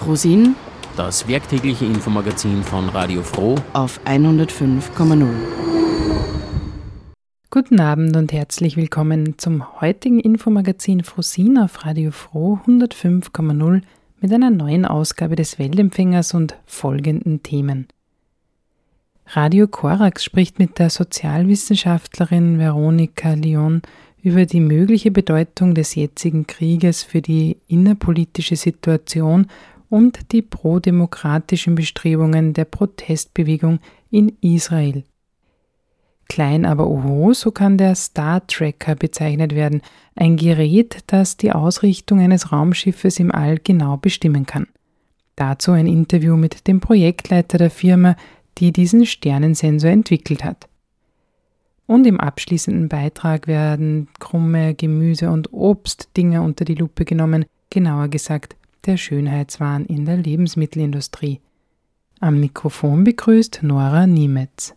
[0.00, 0.56] Frosin,
[0.96, 5.26] das werktägliche Infomagazin von Radio Froh auf 105,0.
[7.50, 13.82] Guten Abend und herzlich willkommen zum heutigen Infomagazin Frosin auf Radio Froh 105,0
[14.22, 17.86] mit einer neuen Ausgabe des Weltempfängers und folgenden Themen.
[19.26, 23.82] Radio Korax spricht mit der Sozialwissenschaftlerin Veronika Lyon
[24.22, 29.46] über die mögliche Bedeutung des jetzigen Krieges für die innerpolitische Situation
[29.90, 33.80] und die prodemokratischen Bestrebungen der Protestbewegung
[34.10, 35.04] in Israel.
[36.28, 39.82] Klein aber oho, so kann der Star Tracker bezeichnet werden,
[40.14, 44.68] ein Gerät, das die Ausrichtung eines Raumschiffes im All genau bestimmen kann.
[45.34, 48.14] Dazu ein Interview mit dem Projektleiter der Firma,
[48.58, 50.68] die diesen Sternensensor entwickelt hat.
[51.86, 58.54] Und im abschließenden Beitrag werden krumme Gemüse- und Obstdinge unter die Lupe genommen, genauer gesagt
[58.86, 61.40] der Schönheitswahn in der Lebensmittelindustrie.
[62.20, 64.74] Am Mikrofon begrüßt Nora Niemetz.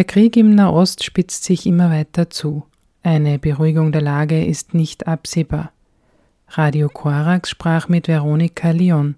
[0.00, 2.62] Der Krieg im Nahost spitzt sich immer weiter zu.
[3.02, 5.72] Eine Beruhigung der Lage ist nicht absehbar.
[6.48, 9.16] Radio Korax sprach mit Veronika Lyon.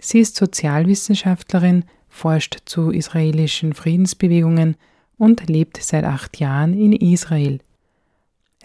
[0.00, 4.76] Sie ist Sozialwissenschaftlerin, forscht zu israelischen Friedensbewegungen
[5.18, 7.58] und lebt seit acht Jahren in Israel.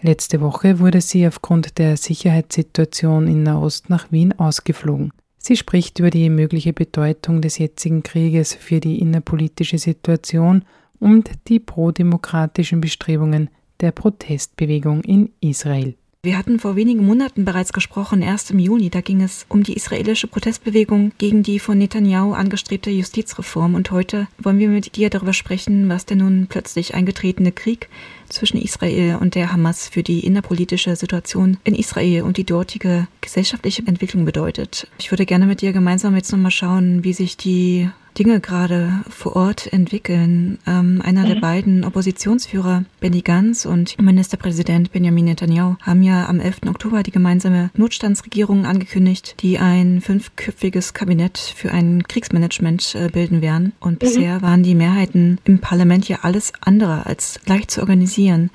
[0.00, 5.12] Letzte Woche wurde sie aufgrund der Sicherheitssituation in Nahost nach Wien ausgeflogen.
[5.36, 10.64] Sie spricht über die mögliche Bedeutung des jetzigen Krieges für die innerpolitische Situation
[11.00, 13.50] und die prodemokratischen Bestrebungen
[13.80, 15.96] der Protestbewegung in Israel.
[16.22, 19.72] Wir hatten vor wenigen Monaten bereits gesprochen, erst im Juni, da ging es um die
[19.72, 23.74] israelische Protestbewegung gegen die von Netanyahu angestrebte Justizreform.
[23.74, 27.88] Und heute wollen wir mit dir darüber sprechen, was der nun plötzlich eingetretene Krieg
[28.28, 33.86] zwischen Israel und der Hamas für die innerpolitische Situation in Israel und die dortige gesellschaftliche
[33.86, 34.88] Entwicklung bedeutet.
[34.98, 37.88] Ich würde gerne mit dir gemeinsam jetzt nochmal schauen, wie sich die
[38.20, 40.58] Dinge gerade vor Ort entwickeln.
[40.66, 41.28] Ähm, einer mhm.
[41.28, 46.66] der beiden Oppositionsführer, Benny Gantz und Ministerpräsident Benjamin Netanyahu, haben ja am 11.
[46.68, 53.72] Oktober die gemeinsame Notstandsregierung angekündigt, die ein fünfköpfiges Kabinett für ein Kriegsmanagement äh, bilden werden.
[53.80, 53.98] Und mhm.
[53.98, 58.50] bisher waren die Mehrheiten im Parlament ja alles andere als leicht zu organisieren.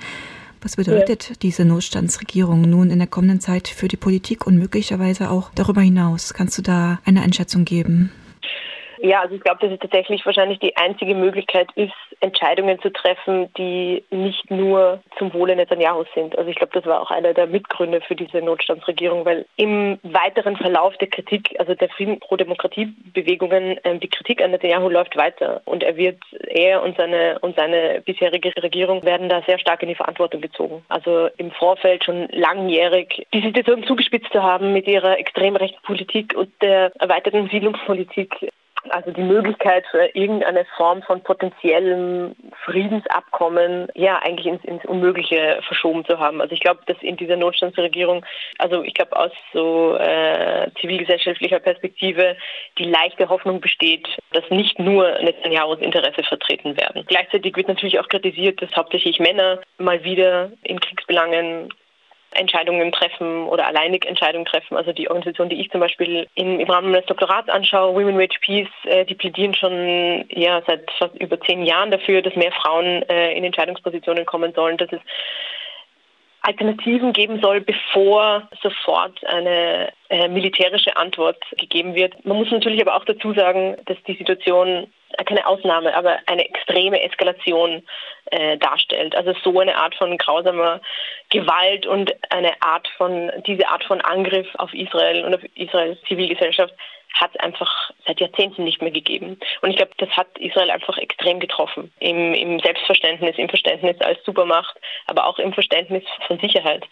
[0.62, 1.36] Was bedeutet ja.
[1.42, 6.34] diese Notstandsregierung nun in der kommenden Zeit für die Politik und möglicherweise auch darüber hinaus?
[6.34, 8.12] Kannst du da eine Einschätzung geben?
[8.98, 13.52] Ja, also ich glaube, dass es tatsächlich wahrscheinlich die einzige Möglichkeit ist, Entscheidungen zu treffen,
[13.54, 16.36] die nicht nur zum Wohle Netanyahu sind.
[16.38, 20.56] Also ich glaube, das war auch einer der Mitgründe für diese Notstandsregierung, weil im weiteren
[20.56, 25.16] Verlauf der Kritik, also der Frieden pro Demokratie Bewegungen, ähm, die Kritik an Netanyahu läuft
[25.16, 29.82] weiter und er wird, er und seine und seine bisherige Regierung werden da sehr stark
[29.82, 30.84] in die Verantwortung gezogen.
[30.88, 36.34] Also im Vorfeld schon langjährig die Situation zugespitzt zu haben mit ihrer extrem rechten Politik
[36.36, 38.50] und der erweiterten Siedlungspolitik
[38.90, 42.34] also die Möglichkeit für irgendeine Form von potenziellem
[42.64, 46.40] Friedensabkommen ja eigentlich ins, ins Unmögliche verschoben zu haben.
[46.40, 48.24] Also ich glaube, dass in dieser Notstandsregierung,
[48.58, 52.36] also ich glaube aus so äh, zivilgesellschaftlicher Perspektive
[52.78, 57.04] die leichte Hoffnung besteht, dass nicht nur Netanyahus Interesse vertreten werden.
[57.06, 61.72] Gleichzeitig wird natürlich auch kritisiert, dass hauptsächlich Männer mal wieder in Kriegsbelangen
[62.38, 64.76] Entscheidungen treffen oder alleinig Entscheidungen treffen.
[64.76, 68.38] Also die Organisation, die ich zum Beispiel im, im Rahmen meines Doktorats anschaue, Women Wage
[68.40, 73.02] Peace, äh, die plädieren schon ja, seit fast über zehn Jahren dafür, dass mehr Frauen
[73.08, 75.00] äh, in Entscheidungspositionen kommen sollen, dass es
[76.46, 82.24] Alternativen geben soll, bevor sofort eine äh, militärische Antwort gegeben wird.
[82.24, 84.86] Man muss natürlich aber auch dazu sagen, dass die Situation
[85.24, 87.82] keine Ausnahme, aber eine extreme Eskalation
[88.30, 89.14] äh, darstellt.
[89.14, 90.80] Also so eine Art von grausamer
[91.30, 96.74] Gewalt und eine Art von, diese Art von Angriff auf Israel und auf Israels Zivilgesellschaft
[97.14, 99.38] hat es einfach seit Jahrzehnten nicht mehr gegeben.
[99.62, 101.92] Und ich glaube, das hat Israel einfach extrem getroffen.
[101.98, 104.76] Im, Im Selbstverständnis, im Verständnis als Supermacht,
[105.06, 106.84] aber auch im Verständnis von Sicherheit.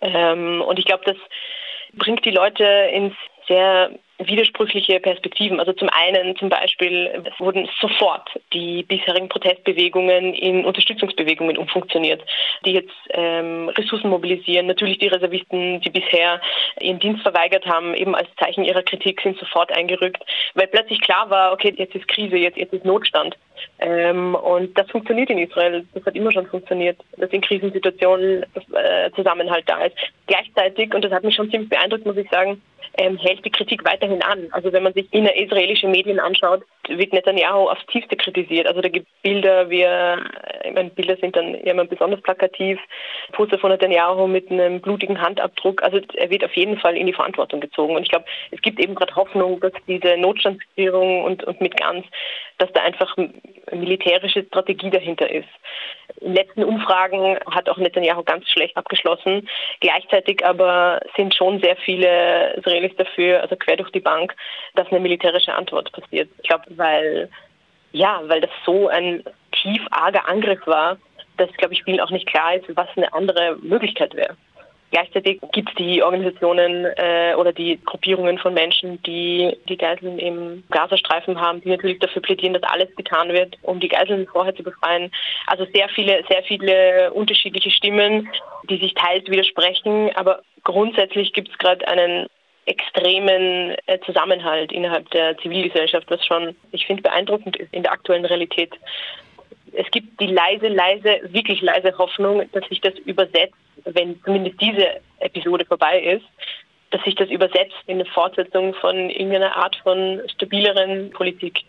[0.00, 1.16] Ähm, und ich glaube, das
[1.92, 3.14] bringt die Leute ins
[3.46, 3.90] sehr
[4.20, 5.60] widersprüchliche Perspektiven.
[5.60, 12.22] Also zum einen zum Beispiel wurden sofort die bisherigen Protestbewegungen in Unterstützungsbewegungen umfunktioniert,
[12.64, 14.66] die jetzt ähm, Ressourcen mobilisieren.
[14.66, 16.40] Natürlich die Reservisten, die bisher
[16.80, 20.22] ihren Dienst verweigert haben, eben als Zeichen ihrer Kritik sind sofort eingerückt,
[20.54, 23.36] weil plötzlich klar war, okay, jetzt ist Krise, jetzt, jetzt ist Notstand.
[23.78, 25.86] Ähm, und das funktioniert in Israel.
[25.94, 29.96] Das hat immer schon funktioniert, dass in Krisensituationen äh, Zusammenhalt da ist.
[30.26, 32.60] Gleichzeitig, und das hat mich schon ziemlich beeindruckt, muss ich sagen,
[32.94, 34.48] ähm, hält die Kritik weiterhin an.
[34.52, 38.66] Also wenn man sich israelische Medien anschaut, wird Netanyahu aufs Tiefste kritisiert.
[38.66, 39.86] Also da gibt es Bilder, wie
[40.64, 42.78] ich meine, Bilder sind dann immer besonders plakativ,
[43.32, 45.82] Poster von Netanyahu mit einem blutigen Handabdruck.
[45.82, 47.96] Also er wird auf jeden Fall in die Verantwortung gezogen.
[47.96, 52.04] Und ich glaube, es gibt eben gerade Hoffnung, dass diese Notstandsregierung und, und mit ganz,
[52.58, 53.16] dass da einfach
[53.72, 55.48] militärische Strategie dahinter ist.
[56.20, 59.48] In letzten Umfragen hat auch Netanyahu ganz schlecht abgeschlossen.
[59.80, 64.34] Gleichzeitig aber sind schon sehr viele Israelis dafür, also quer durch die Bank,
[64.74, 66.28] dass eine militärische Antwort passiert.
[66.42, 67.30] Ich glaube, weil,
[67.92, 70.98] ja, weil das so ein tief arger Angriff war,
[71.36, 74.36] dass, glaube ich, vielen auch nicht klar ist, was eine andere Möglichkeit wäre.
[74.90, 80.64] Gleichzeitig gibt es die Organisationen äh, oder die Gruppierungen von Menschen, die die Geiseln im
[80.70, 84.64] Gazastreifen haben, die natürlich dafür plädieren, dass alles getan wird, um die Geiseln vorher zu
[84.64, 85.12] befreien.
[85.46, 88.28] Also sehr viele, sehr viele unterschiedliche Stimmen,
[88.68, 92.26] die sich teils widersprechen, aber grundsätzlich gibt es gerade einen
[92.66, 98.24] extremen äh, Zusammenhalt innerhalb der Zivilgesellschaft, was schon, ich finde, beeindruckend ist in der aktuellen
[98.24, 98.72] Realität.
[99.72, 105.00] Es gibt die leise, leise, wirklich leise Hoffnung, dass sich das übersetzt wenn zumindest diese
[105.20, 106.24] Episode vorbei ist,
[106.90, 111.60] dass sich das übersetzt in eine Fortsetzung von irgendeiner Art von stabileren Politik.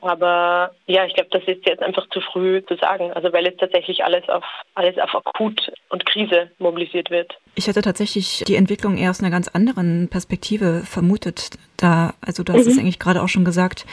[0.00, 3.12] Aber ja, ich glaube, das ist jetzt einfach zu früh zu sagen.
[3.12, 4.44] Also weil jetzt tatsächlich alles auf
[4.74, 7.32] alles auf akut und Krise mobilisiert wird.
[7.54, 11.50] Ich hätte tatsächlich die Entwicklung eher aus einer ganz anderen Perspektive vermutet.
[11.76, 12.72] Da, also du hast mhm.
[12.72, 13.86] es eigentlich gerade auch schon gesagt,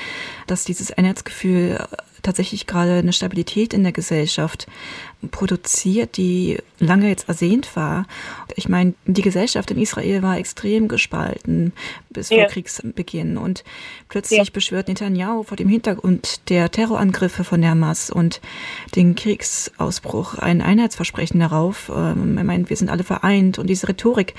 [0.47, 1.79] dass dieses Einheitsgefühl
[2.23, 4.65] tatsächlich gerade eine Stabilität in der Gesellschaft
[5.31, 8.05] produziert, die lange jetzt ersehnt war.
[8.55, 11.73] Ich meine, die Gesellschaft in Israel war extrem gespalten
[12.09, 12.39] bis ja.
[12.39, 13.63] vor Kriegsbeginn und
[14.09, 14.45] plötzlich ja.
[14.51, 18.41] beschwört Netanyahu vor dem Hintergrund der Terrorangriffe von der Hamas und
[18.95, 21.91] den Kriegsausbruch ein Einheitsversprechen darauf.
[21.93, 24.33] Ähm, er meint, wir sind alle vereint und diese Rhetorik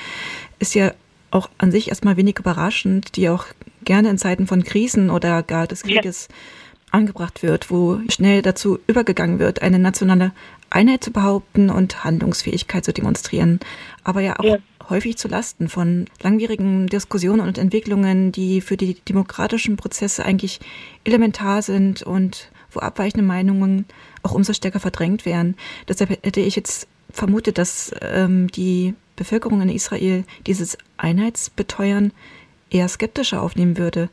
[0.58, 0.92] ist ja
[1.34, 3.46] auch an sich erstmal wenig überraschend, die auch
[3.84, 6.36] gerne in Zeiten von Krisen oder gar des Krieges ja
[6.94, 10.32] angebracht wird, wo schnell dazu übergegangen wird, eine nationale
[10.70, 13.58] Einheit zu behaupten und Handlungsfähigkeit zu demonstrieren,
[14.04, 14.58] aber ja auch ja.
[14.88, 20.60] häufig zu Lasten von langwierigen Diskussionen und Entwicklungen, die für die demokratischen Prozesse eigentlich
[21.02, 23.86] elementar sind und wo abweichende Meinungen
[24.22, 25.56] auch umso stärker verdrängt werden.
[25.88, 32.12] Deshalb hätte ich jetzt vermutet, dass ähm, die Bevölkerung in Israel dieses Einheitsbeteuern
[32.70, 34.08] eher skeptischer aufnehmen würde,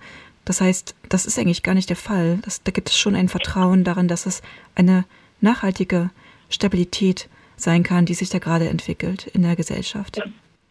[0.45, 2.39] das heißt, das ist eigentlich gar nicht der Fall.
[2.43, 4.41] Das, da gibt es schon ein Vertrauen daran, dass es
[4.75, 5.05] eine
[5.39, 6.09] nachhaltige
[6.49, 10.21] Stabilität sein kann, die sich da gerade entwickelt in der Gesellschaft.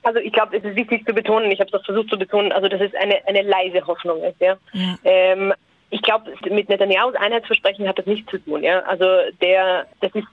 [0.02, 2.68] Also ich glaube, es ist wichtig zu betonen, ich habe es versucht zu betonen, also
[2.68, 4.40] dass es eine, eine leise Hoffnung ist.
[4.40, 4.56] Ja?
[4.72, 4.98] ja.
[5.04, 5.52] Ähm,
[5.90, 8.62] ich glaube, mit Netanyahus Einheitsversprechen hat das nichts zu tun.
[8.62, 8.80] Ja?
[8.80, 9.04] Also
[9.42, 10.26] der, das ist,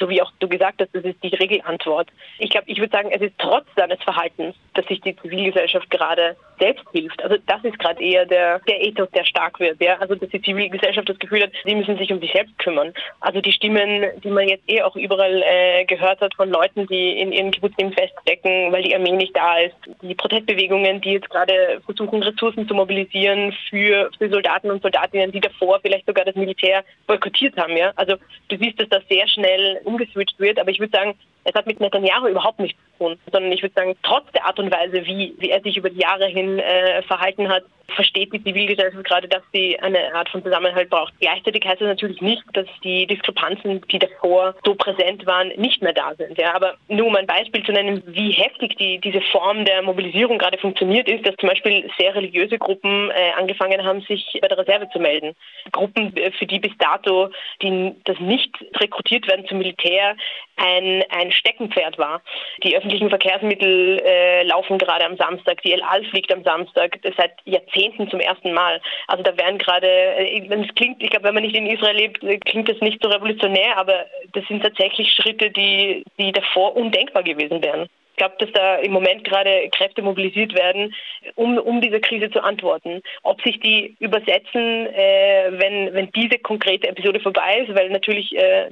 [0.00, 2.08] so wie auch du gesagt hast, das ist die Regelantwort.
[2.38, 6.36] Ich glaube, ich würde sagen, es ist trotz seines Verhaltens, dass sich die Zivilgesellschaft gerade
[6.58, 7.22] selbst hilft.
[7.22, 9.80] Also das ist gerade eher der, der Ethos, der stark wird.
[9.82, 9.98] Ja?
[9.98, 12.94] Also dass die Zivilgesellschaft das Gefühl hat, sie müssen sich um sich selbst kümmern.
[13.20, 17.18] Also die Stimmen, die man jetzt eh auch überall äh, gehört hat von Leuten, die
[17.20, 19.76] in ihren Kibbutzim feststecken, weil die Armee nicht da ist.
[20.00, 25.40] Die Protestbewegungen, die jetzt gerade versuchen, Ressourcen zu mobilisieren für, für Soldaten und Soldatinnen, die
[25.40, 27.76] davor vielleicht sogar das Militär boykottiert haben.
[27.76, 27.92] Ja?
[27.96, 28.16] Also
[28.48, 30.58] du siehst, dass das sehr schnell umgeswitcht wird.
[30.58, 33.74] Aber ich würde sagen, es hat mit Netanyahu überhaupt nichts zu tun, sondern ich würde
[33.74, 37.02] sagen, trotz der Art und Weise, wie, wie er sich über die Jahre hin äh,
[37.02, 41.12] verhalten hat, versteht die Zivilgesellschaft gerade, dass sie eine Art von Zusammenhalt braucht.
[41.20, 45.92] Gleichzeitig heißt das natürlich nicht, dass die Diskrepanzen, die davor so präsent waren, nicht mehr
[45.92, 46.38] da sind.
[46.38, 50.38] Ja, aber nur um ein Beispiel zu nennen, wie heftig die, diese Form der Mobilisierung
[50.38, 54.58] gerade funktioniert, ist, dass zum Beispiel sehr religiöse Gruppen äh, angefangen haben, sich bei der
[54.58, 55.34] Reserve zu melden.
[55.70, 57.30] Gruppen, äh, für die bis dato
[57.60, 60.16] die, das nicht rekrutiert werden zum Militär
[60.56, 62.22] ein, ein Steckenpferd war.
[62.62, 67.32] Die öffentlichen Verkehrsmittel äh, laufen gerade am Samstag, die El Al fliegt am Samstag, seit
[67.44, 68.80] Jahrzehnten zum ersten Mal.
[69.06, 72.22] Also da werden gerade, äh, es klingt, ich glaube, wenn man nicht in Israel lebt,
[72.22, 77.22] äh, klingt das nicht so revolutionär, aber das sind tatsächlich Schritte, die, die davor undenkbar
[77.22, 77.88] gewesen wären.
[78.12, 80.94] Ich glaube, dass da im Moment gerade Kräfte mobilisiert werden,
[81.34, 83.02] um, um diese Krise zu antworten.
[83.22, 88.68] Ob sich die übersetzen, äh, wenn, wenn diese konkrete Episode vorbei ist, weil natürlich äh,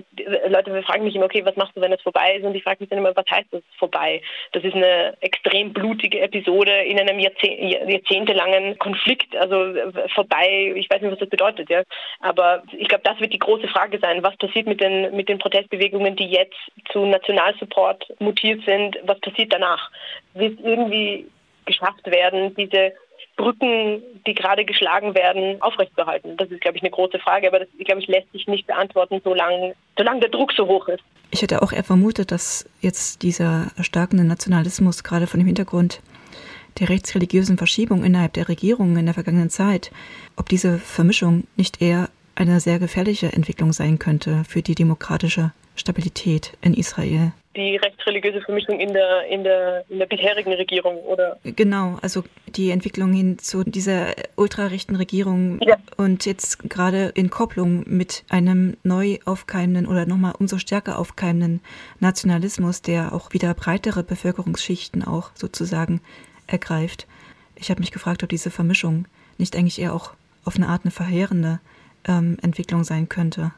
[0.48, 2.44] Leute fragen mich immer, okay, was machst du, wenn es vorbei ist?
[2.44, 4.20] Und ich frage mich dann immer, was heißt das vorbei?
[4.52, 9.34] Das ist eine extrem blutige Episode in einem Jahrzeh jahrzehntelangen Konflikt.
[9.36, 9.74] Also
[10.14, 11.82] vorbei, ich weiß nicht, was das bedeutet, ja.
[12.20, 14.22] Aber ich glaube, das wird die große Frage sein.
[14.22, 16.56] Was passiert mit den, mit den Protestbewegungen, die jetzt
[16.92, 18.98] zu Nationalsupport mutiert sind?
[19.04, 19.90] Was passiert danach?
[20.34, 21.26] Wird irgendwie
[21.66, 22.92] geschafft werden, diese
[23.36, 26.36] Brücken, die gerade geschlagen werden, aufrechtzuerhalten?
[26.36, 29.20] Das ist, glaube ich, eine große Frage, aber das, glaube ich, lässt sich nicht beantworten,
[29.24, 31.02] solange, solange der Druck so hoch ist.
[31.30, 36.02] Ich hätte auch eher vermutet, dass jetzt dieser erstarkende Nationalismus gerade von dem Hintergrund
[36.78, 39.90] der rechtsreligiösen Verschiebung innerhalb der Regierung in der vergangenen Zeit,
[40.36, 46.52] ob diese Vermischung nicht eher eine sehr gefährliche Entwicklung sein könnte für die demokratische Stabilität
[46.62, 51.38] in Israel die rechtsreligiöse Vermischung in der, in, der, in der bisherigen Regierung, oder?
[51.42, 55.76] Genau, also die Entwicklung hin zu dieser ultrarechten Regierung ja.
[55.96, 61.60] und jetzt gerade in Kopplung mit einem neu aufkeimenden oder nochmal umso stärker aufkeimenden
[61.98, 66.00] Nationalismus, der auch wieder breitere Bevölkerungsschichten auch sozusagen
[66.46, 67.08] ergreift.
[67.56, 69.06] Ich habe mich gefragt, ob diese Vermischung
[69.38, 70.12] nicht eigentlich eher auch
[70.44, 71.58] auf eine Art eine verheerende
[72.06, 73.52] ähm, Entwicklung sein könnte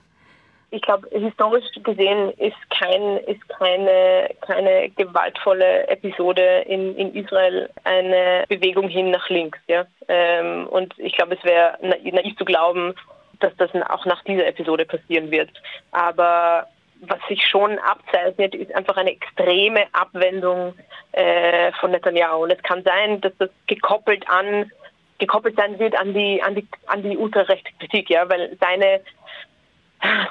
[0.73, 8.45] ich glaube, historisch gesehen ist, kein, ist keine, keine gewaltvolle Episode in, in Israel eine
[8.49, 9.59] Bewegung hin nach links.
[9.69, 9.85] Ja?
[10.09, 12.95] Ähm, und ich glaube, es wäre naiv zu glauben,
[13.41, 15.51] dass das auch nach dieser Episode passieren wird.
[15.91, 16.67] Aber
[17.03, 20.75] was sich schon abzeichnet, ist einfach eine extreme Abwendung
[21.13, 22.45] äh, von Netanyahu.
[22.45, 24.73] Und es kann sein, dass das gekoppelt an
[25.19, 29.01] gekoppelt sein wird an die an die an die ultrarechte Kritik, ja, weil seine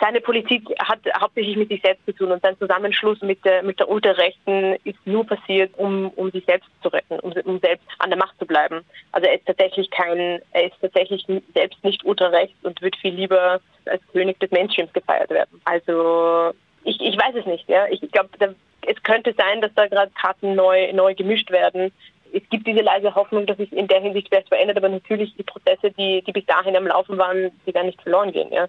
[0.01, 3.79] seine Politik hat hauptsächlich mit sich selbst zu tun und sein Zusammenschluss mit der, mit
[3.79, 8.09] der Ultrarechten ist nur passiert, um, um sich selbst zu retten, um, um selbst an
[8.09, 8.81] der Macht zu bleiben.
[9.11, 13.61] Also er ist tatsächlich kein, er ist tatsächlich selbst nicht ultrarechts und wird viel lieber
[13.85, 15.61] als König des Mainstreams gefeiert werden.
[15.63, 16.51] Also
[16.83, 17.67] ich, ich weiß es nicht.
[17.69, 17.85] Ja.
[17.89, 18.29] Ich glaube,
[18.87, 21.91] es könnte sein, dass da gerade Karten neu, neu gemischt werden.
[22.33, 25.43] Es gibt diese leise Hoffnung, dass sich in der Hinsicht was verändert, aber natürlich die
[25.43, 28.51] Prozesse, die, die bis dahin am Laufen waren, die werden nicht verloren gehen.
[28.51, 28.67] Ja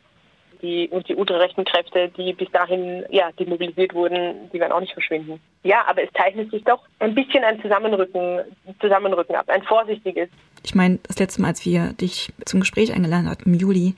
[0.63, 4.93] die, und die ultrarechten Kräfte, die bis dahin ja, demobilisiert wurden, die werden auch nicht
[4.93, 5.41] verschwinden.
[5.65, 8.41] Ja, aber es zeichnet sich doch ein bisschen ein Zusammenrücken,
[8.81, 10.29] Zusammenrücken ab, ein vorsichtiges.
[10.65, 13.95] Ich meine, das letzte Mal, als wir dich zum Gespräch eingeladen hatten, im Juli,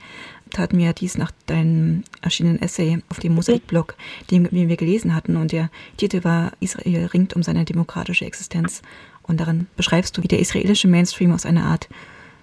[0.51, 3.95] taten wir dies nach deinem erschienenen Essay auf dem Mosaikblog,
[4.31, 5.37] den, den wir gelesen hatten.
[5.37, 8.81] Und der Titel war Israel ringt um seine demokratische Existenz.
[9.23, 11.89] Und darin beschreibst du, wie der israelische Mainstream aus einer Art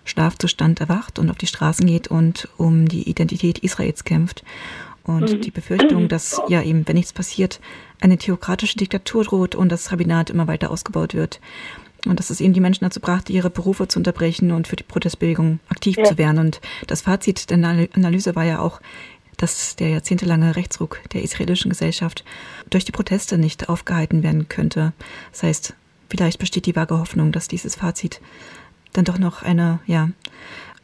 [0.05, 4.45] Schlafzustand erwacht und auf die Straßen geht und um die Identität Israels kämpft.
[5.05, 5.41] Und mhm.
[5.41, 7.61] die Befürchtung, dass ja eben, wenn nichts passiert,
[8.01, 11.41] eine theokratische Diktatur droht und das Rabbinat immer weiter ausgebaut wird.
[12.07, 14.83] Und dass es eben die Menschen dazu brachte, ihre Berufe zu unterbrechen und für die
[14.83, 16.05] Protestbewegung aktiv ja.
[16.05, 16.39] zu werden.
[16.39, 18.81] Und das Fazit der Analyse war ja auch,
[19.37, 22.25] dass der jahrzehntelange Rechtsruck der israelischen Gesellschaft
[22.71, 24.93] durch die Proteste nicht aufgehalten werden könnte.
[25.31, 25.75] Das heißt,
[26.09, 28.21] vielleicht besteht die vage Hoffnung, dass dieses Fazit
[28.93, 30.09] dann doch noch eine, ja,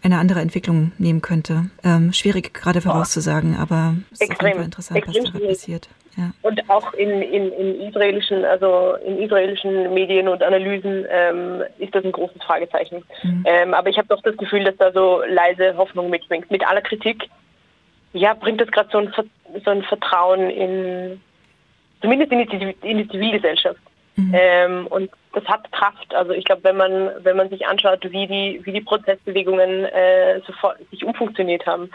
[0.02, 1.70] eine andere Entwicklung nehmen könnte.
[1.84, 5.88] Ähm, schwierig gerade vorauszusagen, aber es ist auf Fall interessant, was da passiert.
[6.16, 6.32] Ja.
[6.42, 12.04] Und auch in, in, in, israelischen, also in israelischen Medien und Analysen ähm, ist das
[12.04, 13.04] ein großes Fragezeichen.
[13.22, 13.44] Mhm.
[13.46, 16.50] Ähm, aber ich habe doch das Gefühl, dass da so leise Hoffnung mitschwingt.
[16.50, 17.28] Mit aller Kritik,
[18.14, 19.12] ja, bringt das gerade so ein,
[19.64, 21.20] so ein Vertrauen in,
[22.00, 23.80] zumindest in die, in die Zivilgesellschaft.
[24.18, 24.34] Mhm.
[24.34, 26.12] Ähm, und das hat Kraft.
[26.12, 30.40] Also ich glaube, wenn man wenn man sich anschaut, wie die wie die Protestbewegungen äh,
[30.44, 31.88] sofort sich umfunktioniert haben,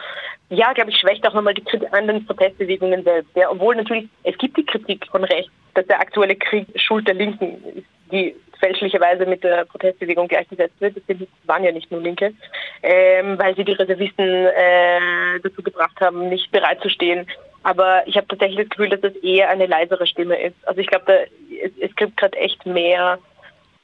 [0.49, 3.35] ja, glaube ich, schwächt auch nochmal die Kritik an den Protestbewegungen selbst.
[3.35, 7.15] Ja, obwohl natürlich es gibt die Kritik von rechts, dass der aktuelle Krieg Schuld der
[7.15, 10.95] Linken ist, die fälschlicherweise mit der Protestbewegung gleichgesetzt wird.
[10.95, 12.33] Das waren ja nicht nur Linke,
[12.81, 17.27] ähm, weil sie die Reservisten äh, dazu gebracht haben, nicht bereit zu stehen.
[17.63, 20.55] Aber ich habe tatsächlich das Gefühl, dass das eher eine leisere Stimme ist.
[20.67, 21.27] Also ich glaube,
[21.63, 23.20] es, es gibt gerade echt mehr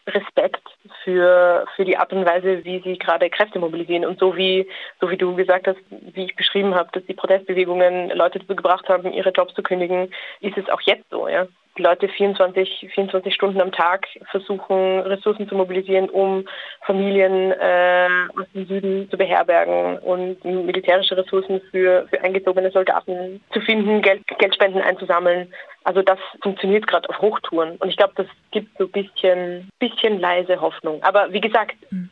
[0.08, 0.62] Respekt
[1.04, 4.06] für, für die Art und Weise, wie sie gerade Kräfte mobilisieren.
[4.06, 4.68] Und so wie,
[5.00, 8.90] so wie du gesagt hast, wie ich beschrieben habe, dass die Protestbewegungen Leute dazu gebracht
[8.90, 11.28] haben, ihre Jobs zu kündigen, ist es auch jetzt so.
[11.28, 11.48] Ja?
[11.80, 16.46] Die Leute 24, 24 Stunden am Tag versuchen, Ressourcen zu mobilisieren, um
[16.86, 23.62] Familien äh, aus dem Süden zu beherbergen und militärische Ressourcen für, für eingezogene Soldaten zu
[23.62, 25.52] finden, Geld, Geldspenden einzusammeln.
[25.86, 27.78] Also das funktioniert gerade auf Hochtouren.
[27.78, 31.02] Und ich glaube, das gibt so ein bisschen, bisschen leise Hoffnung.
[31.04, 32.10] Aber wie gesagt, mhm.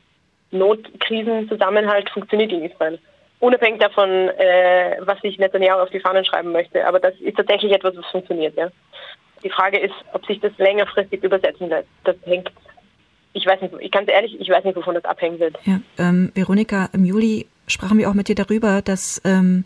[0.52, 3.00] Notkrisenzusammenhalt funktioniert in Israel
[3.40, 6.86] unabhängig davon, äh, was sich Netanyahu auf die Fahnen schreiben möchte.
[6.88, 8.70] Aber das ist tatsächlich etwas, was funktioniert, ja.
[9.44, 11.88] Die Frage ist, ob sich das längerfristig übersetzen lässt.
[12.04, 12.52] Das hängt,
[13.34, 15.56] ich weiß nicht, ich ganz ehrlich, ich weiß nicht, wovon das abhängen wird.
[15.64, 19.66] Ja, ähm, Veronika, im Juli sprachen wir auch mit dir darüber, dass ähm,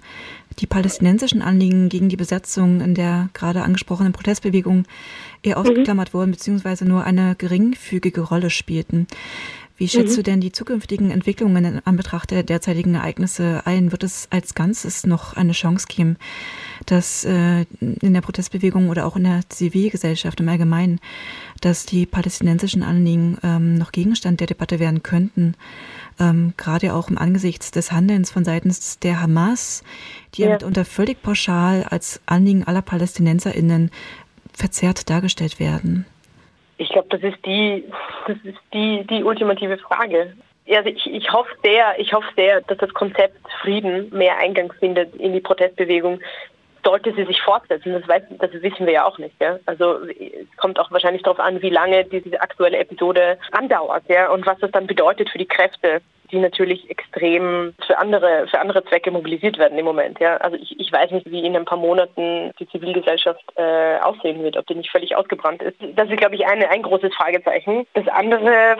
[0.59, 4.85] die palästinensischen Anliegen gegen die Besetzung in der gerade angesprochenen Protestbewegung
[5.43, 5.61] eher mhm.
[5.61, 6.17] ausgeklammert mhm.
[6.17, 9.07] wurden, beziehungsweise nur eine geringfügige Rolle spielten.
[9.81, 10.15] Wie schätzt mhm.
[10.17, 13.91] du denn die zukünftigen Entwicklungen in Anbetracht der derzeitigen Ereignisse ein?
[13.91, 16.17] Wird es als Ganzes noch eine Chance geben,
[16.85, 20.99] dass äh, in der Protestbewegung oder auch in der Zivilgesellschaft im Allgemeinen,
[21.61, 25.55] dass die palästinensischen Anliegen ähm, noch Gegenstand der Debatte werden könnten?
[26.19, 29.83] Ähm, gerade auch im Angesichts des Handelns von seitens der Hamas,
[30.35, 30.51] die ja.
[30.51, 33.89] mitunter völlig pauschal als Anliegen aller PalästinenserInnen
[34.53, 36.05] verzerrt dargestellt werden.
[36.81, 37.83] Ich glaube, das ist die,
[38.25, 40.33] das ist die, die ultimative Frage.
[40.67, 45.15] Also ich, ich hoffe sehr, ich hoffe sehr, dass das Konzept Frieden mehr Eingang findet
[45.15, 46.19] in die Protestbewegung.
[46.83, 49.35] Sollte sie sich fortsetzen, das, weiß, das wissen wir ja auch nicht.
[49.39, 49.59] Ja?
[49.67, 54.31] Also es kommt auch wahrscheinlich darauf an, wie lange diese aktuelle Episode andauert ja?
[54.31, 58.83] und was das dann bedeutet für die Kräfte, die natürlich extrem für andere, für andere
[58.85, 60.19] Zwecke mobilisiert werden im Moment.
[60.19, 60.37] Ja.
[60.37, 64.57] Also ich, ich weiß nicht, wie in ein paar Monaten die Zivilgesellschaft äh, aussehen wird,
[64.57, 65.77] ob die nicht völlig ausgebrannt ist.
[65.95, 67.85] Das ist, glaube ich, eine, ein großes Fragezeichen.
[67.93, 68.77] Das andere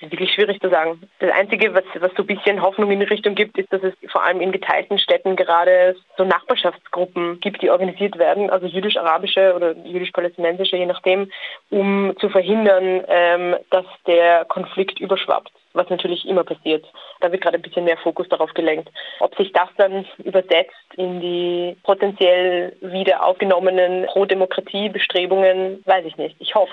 [0.00, 1.00] ist wirklich schwierig zu sagen.
[1.18, 3.94] Das Einzige, was, was so ein bisschen Hoffnung in die Richtung gibt, ist, dass es
[4.10, 9.76] vor allem in geteilten Städten gerade so Nachbarschaftsgruppen gibt, die organisiert werden, also jüdisch-arabische oder
[9.76, 11.30] jüdisch-palästinensische, je nachdem,
[11.70, 16.86] um zu verhindern, ähm, dass der Konflikt überschwappt was natürlich immer passiert.
[17.20, 18.90] Da wird gerade ein bisschen mehr Fokus darauf gelenkt.
[19.20, 26.36] Ob sich das dann übersetzt in die potenziell wieder aufgenommenen Pro-Demokratie-Bestrebungen, weiß ich nicht.
[26.38, 26.72] Ich hoffe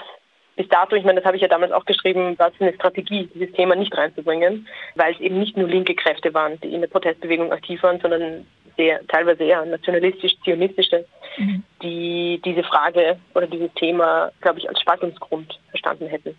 [0.55, 3.27] bis dato, ich meine, das habe ich ja damals auch geschrieben, war es eine Strategie,
[3.33, 6.87] dieses Thema nicht reinzubringen, weil es eben nicht nur linke Kräfte waren, die in der
[6.87, 8.45] Protestbewegung aktiv waren, sondern
[8.77, 11.05] sehr, teilweise eher nationalistisch-zionistische,
[11.37, 11.63] mhm.
[11.81, 16.35] Die diese Frage oder dieses Thema, glaube ich, als Spaltungsgrund verstanden hätten.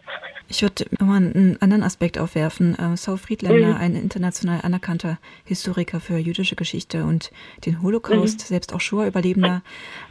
[0.48, 2.78] Ich würde nochmal einen anderen Aspekt aufwerfen.
[2.78, 3.76] Äh, Saul Friedländer, mhm.
[3.76, 7.30] ein international anerkannter Historiker für jüdische Geschichte und
[7.64, 8.44] den Holocaust, mhm.
[8.44, 9.62] selbst auch Shoah-Überlebender,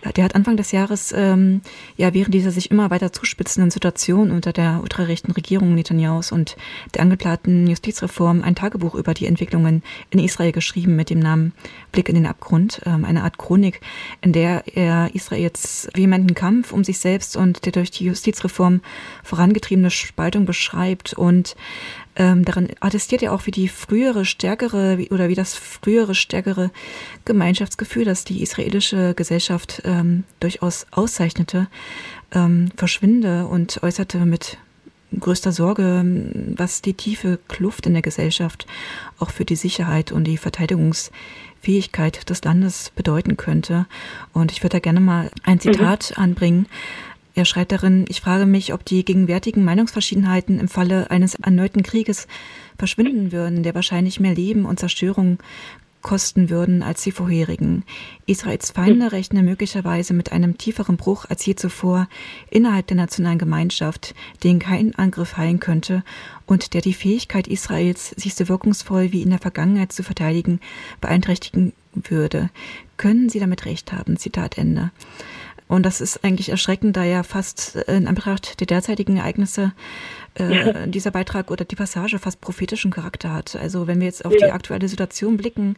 [0.01, 1.61] äh, der hat Anfang des Jahres, ähm,
[1.95, 6.57] ja, während dieser sich immer weiter zuspitzenden Situation unter der ultrarechten Regierung Netanyahus und
[6.95, 11.53] der angeplanten Justizreform ein Tagebuch über die Entwicklungen in Israel geschrieben mit dem Namen
[11.91, 13.81] Blick in den Abgrund, ähm, eine Art Chronik,
[14.21, 18.81] in der er Israels vehementen Kampf um sich selbst und der durch die Justizreform
[19.23, 21.13] vorangetriebene Spaltung beschreibt.
[21.13, 21.55] Und
[22.15, 26.71] ähm, daran attestiert er auch, wie die frühere stärkere oder wie das frühere stärkere
[27.25, 31.67] Gemeinschaftsgefühl, das die israelische Gesellschaft ähm, durchaus auszeichnete,
[32.33, 34.57] ähm, verschwinde und äußerte mit
[35.19, 36.03] größter Sorge,
[36.55, 38.65] was die tiefe Kluft in der Gesellschaft
[39.19, 43.85] auch für die Sicherheit und die Verteidigungsfähigkeit des Landes bedeuten könnte.
[44.33, 46.23] Und ich würde da gerne mal ein Zitat mhm.
[46.23, 46.65] anbringen
[47.33, 52.27] er schreibt darin, ich frage mich, ob die gegenwärtigen Meinungsverschiedenheiten im Falle eines erneuten Krieges
[52.77, 55.37] verschwinden würden, der wahrscheinlich mehr Leben und Zerstörung
[56.01, 57.83] kosten würden als die vorherigen.
[58.25, 62.07] Israels Feinde rechnen möglicherweise mit einem tieferen Bruch als je zuvor
[62.49, 66.03] innerhalb der nationalen Gemeinschaft, den kein Angriff heilen könnte
[66.45, 70.59] und der die Fähigkeit Israels, sich so wirkungsvoll wie in der Vergangenheit zu verteidigen,
[70.99, 72.49] beeinträchtigen würde.
[72.97, 74.17] Können Sie damit recht haben?
[74.17, 74.91] Zitat Ende.
[75.71, 79.71] Und das ist eigentlich erschreckend, da ja fast in Anbetracht der derzeitigen Ereignisse
[80.33, 83.55] äh, dieser Beitrag oder die Passage fast prophetischen Charakter hat.
[83.55, 84.47] Also wenn wir jetzt auf ja.
[84.47, 85.77] die aktuelle Situation blicken,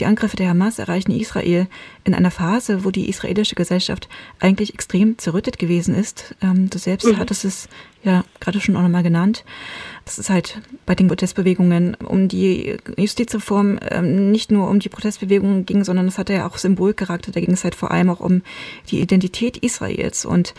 [0.00, 1.66] die Angriffe der Hamas erreichen Israel
[2.04, 4.08] in einer Phase, wo die israelische Gesellschaft
[4.40, 6.34] eigentlich extrem zerrüttet gewesen ist.
[6.40, 7.18] Ähm, du selbst mhm.
[7.18, 7.68] hattest es
[8.02, 9.44] ja gerade schon auch nochmal genannt.
[10.04, 15.64] Das ist halt bei den Protestbewegungen um die Justizreform ähm, nicht nur um die Protestbewegungen
[15.64, 17.32] ging, sondern es hatte ja auch Symbolcharakter.
[17.32, 18.42] Da ging es halt vor allem auch um
[18.90, 20.26] die Identität Israels.
[20.26, 20.54] Und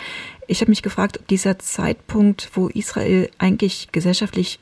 [0.47, 4.59] ich habe mich gefragt, ob dieser Zeitpunkt, wo Israel eigentlich gesellschaftlich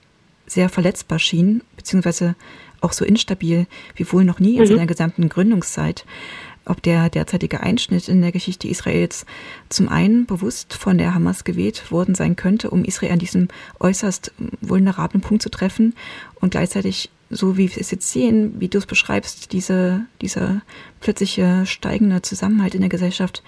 [0.48, 2.36] sehr verletzbar schien, beziehungsweise
[2.82, 3.66] auch so instabil
[3.96, 4.68] wie wohl noch nie in mhm.
[4.68, 6.06] seiner gesamten Gründungszeit,
[6.66, 9.26] ob der derzeitige Einschnitt in der Geschichte Israels
[9.70, 13.48] zum einen bewusst von der Hamas gewählt worden sein könnte, um Israel an diesem
[13.80, 15.96] äußerst vulnerablen Punkt zu treffen
[16.40, 20.62] und gleichzeitig, so wie wir es jetzt sehen, wie du es beschreibst, diese, dieser
[21.02, 23.44] plötzliche steigende Zusammenhalt in der Gesellschaft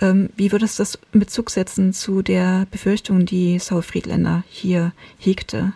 [0.00, 4.92] ähm, wie würdest du das in Bezug setzen zu der Befürchtung, die Saul Friedländer hier
[5.18, 5.72] hegte?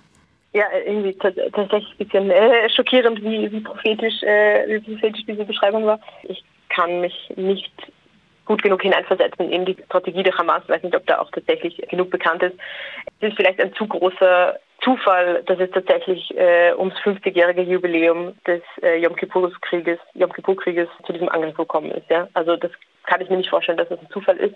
[0.52, 5.84] Ja, irgendwie tatsächlich ein bisschen äh, schockierend, wie, wie, prophetisch, äh, wie prophetisch diese Beschreibung
[5.84, 6.00] war.
[6.22, 7.72] Ich kann mich nicht
[8.46, 10.62] gut genug hineinversetzen in die Strategie der Hamas.
[10.64, 12.56] Ich weiß nicht, ob da auch tatsächlich genug bekannt ist.
[13.20, 18.62] Es ist vielleicht ein zu großer Zufall, dass es tatsächlich äh, ums 50-jährige Jubiläum des
[18.82, 22.08] äh, Yom Kippur-Krieges Yom Kippur zu diesem Angriff gekommen ist.
[22.08, 22.28] Ja?
[22.34, 22.70] Also das
[23.04, 24.54] kann ich mir nicht vorstellen, dass das ein Zufall ist.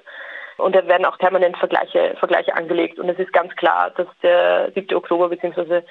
[0.58, 2.98] Und da werden auch permanent Vergleiche, Vergleiche angelegt.
[2.98, 4.94] Und es ist ganz klar, dass der 7.
[4.94, 5.82] Oktober bzw.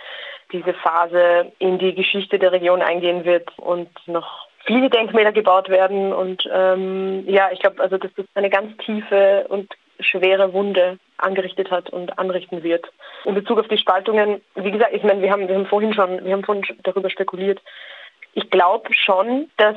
[0.52, 6.14] diese Phase in die Geschichte der Region eingehen wird und noch viele Denkmäler gebaut werden.
[6.14, 11.72] Und ähm, ja, ich glaube, also dass das eine ganz tiefe und schwere Wunde angerichtet
[11.72, 12.86] hat und anrichten wird.
[13.26, 16.24] In Bezug auf die Spaltungen, wie gesagt, ich meine, wir haben, wir haben vorhin schon,
[16.24, 17.60] wir haben vorhin darüber spekuliert.
[18.36, 19.76] Ich glaube schon, dass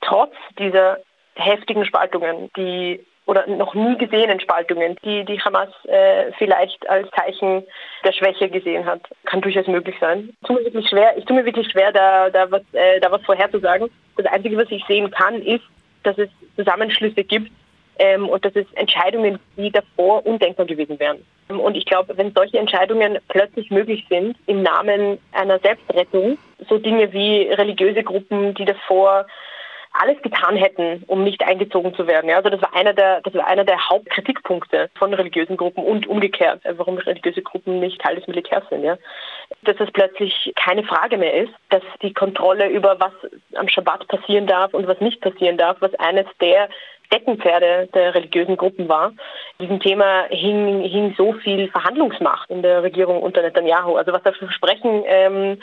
[0.00, 0.98] trotz dieser
[1.36, 7.64] heftigen Spaltungen, die oder noch nie gesehenen Spaltungen, die die Hamas äh, vielleicht als Zeichen
[8.04, 10.30] der Schwäche gesehen hat, kann durchaus möglich sein.
[10.40, 13.10] Ich tue mir wirklich schwer, ich tue mir wirklich schwer, da, da, was, äh, da
[13.10, 13.90] was vorherzusagen.
[14.16, 15.64] Das Einzige, was ich sehen kann, ist,
[16.04, 17.50] dass es Zusammenschlüsse gibt
[17.98, 21.24] ähm, und dass es Entscheidungen, die davor undenkbar gewesen wären.
[21.48, 27.12] Und ich glaube, wenn solche Entscheidungen plötzlich möglich sind im Namen einer Selbstrettung, so Dinge
[27.12, 29.26] wie religiöse Gruppen, die davor
[30.00, 32.28] alles getan hätten, um nicht eingezogen zu werden.
[32.28, 36.06] Ja, also das war einer der, das war einer der Hauptkritikpunkte von religiösen Gruppen und
[36.06, 38.84] umgekehrt, warum religiöse Gruppen nicht Teil des Militärs sind.
[38.84, 38.96] Ja,
[39.62, 43.12] dass es plötzlich keine Frage mehr ist, dass die Kontrolle über was
[43.54, 46.68] am Schabbat passieren darf und was nicht passieren darf, was eines der
[47.12, 49.12] Deckenpferde der religiösen Gruppen war.
[49.60, 53.96] Diesem Thema hing, hing so viel Verhandlungsmacht in der Regierung unter Netanyahu.
[53.96, 55.60] Also was da für Versprechen ähm,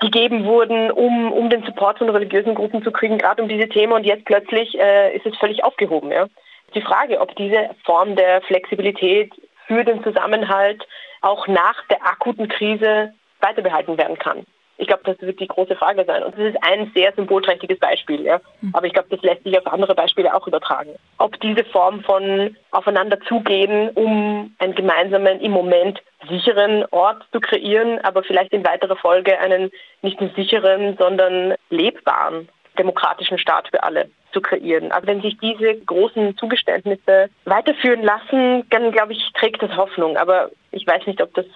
[0.00, 3.92] gegeben wurden, um, um den Support von religiösen Gruppen zu kriegen, gerade um diese Themen.
[3.92, 6.10] Und jetzt plötzlich äh, ist es völlig aufgehoben.
[6.10, 6.26] Ja?
[6.74, 9.32] Die Frage, ob diese Form der Flexibilität
[9.66, 10.86] für den Zusammenhalt
[11.20, 14.46] auch nach der akuten Krise weiterbehalten werden kann.
[14.80, 16.22] Ich glaube, das wird die große Frage sein.
[16.22, 18.22] Und das ist ein sehr symbolträchtiges Beispiel.
[18.22, 18.40] Ja?
[18.60, 18.70] Hm.
[18.72, 20.90] Aber ich glaube, das lässt sich auf andere Beispiele auch übertragen.
[21.18, 27.98] Ob diese Form von aufeinander zugehen, um einen gemeinsamen, im Moment sicheren Ort zu kreieren,
[28.02, 34.08] aber vielleicht in weiterer Folge einen nicht nur sicheren, sondern lebbaren demokratischen Staat für alle
[34.32, 34.92] zu kreieren.
[34.92, 40.16] Also wenn sich diese großen Zugeständnisse weiterführen lassen, dann glaube ich, trägt das Hoffnung.
[40.16, 41.46] Aber ich weiß nicht, ob das,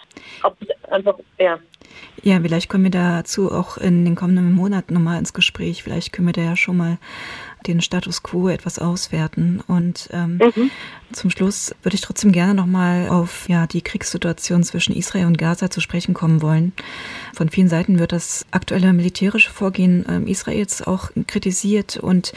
[0.43, 1.59] ob das einfach, ja.
[2.23, 5.83] Ja, vielleicht kommen wir dazu auch in den kommenden Monaten nochmal ins Gespräch.
[5.83, 6.99] Vielleicht können wir da ja schon mal
[7.67, 9.63] den Status quo etwas auswerten.
[9.67, 10.71] Und ähm, mhm.
[11.13, 15.71] zum Schluss würde ich trotzdem gerne nochmal auf ja, die Kriegssituation zwischen Israel und Gaza
[15.71, 16.73] zu sprechen kommen wollen.
[17.35, 22.33] Von vielen Seiten wird das aktuelle militärische Vorgehen ähm, Israels auch kritisiert und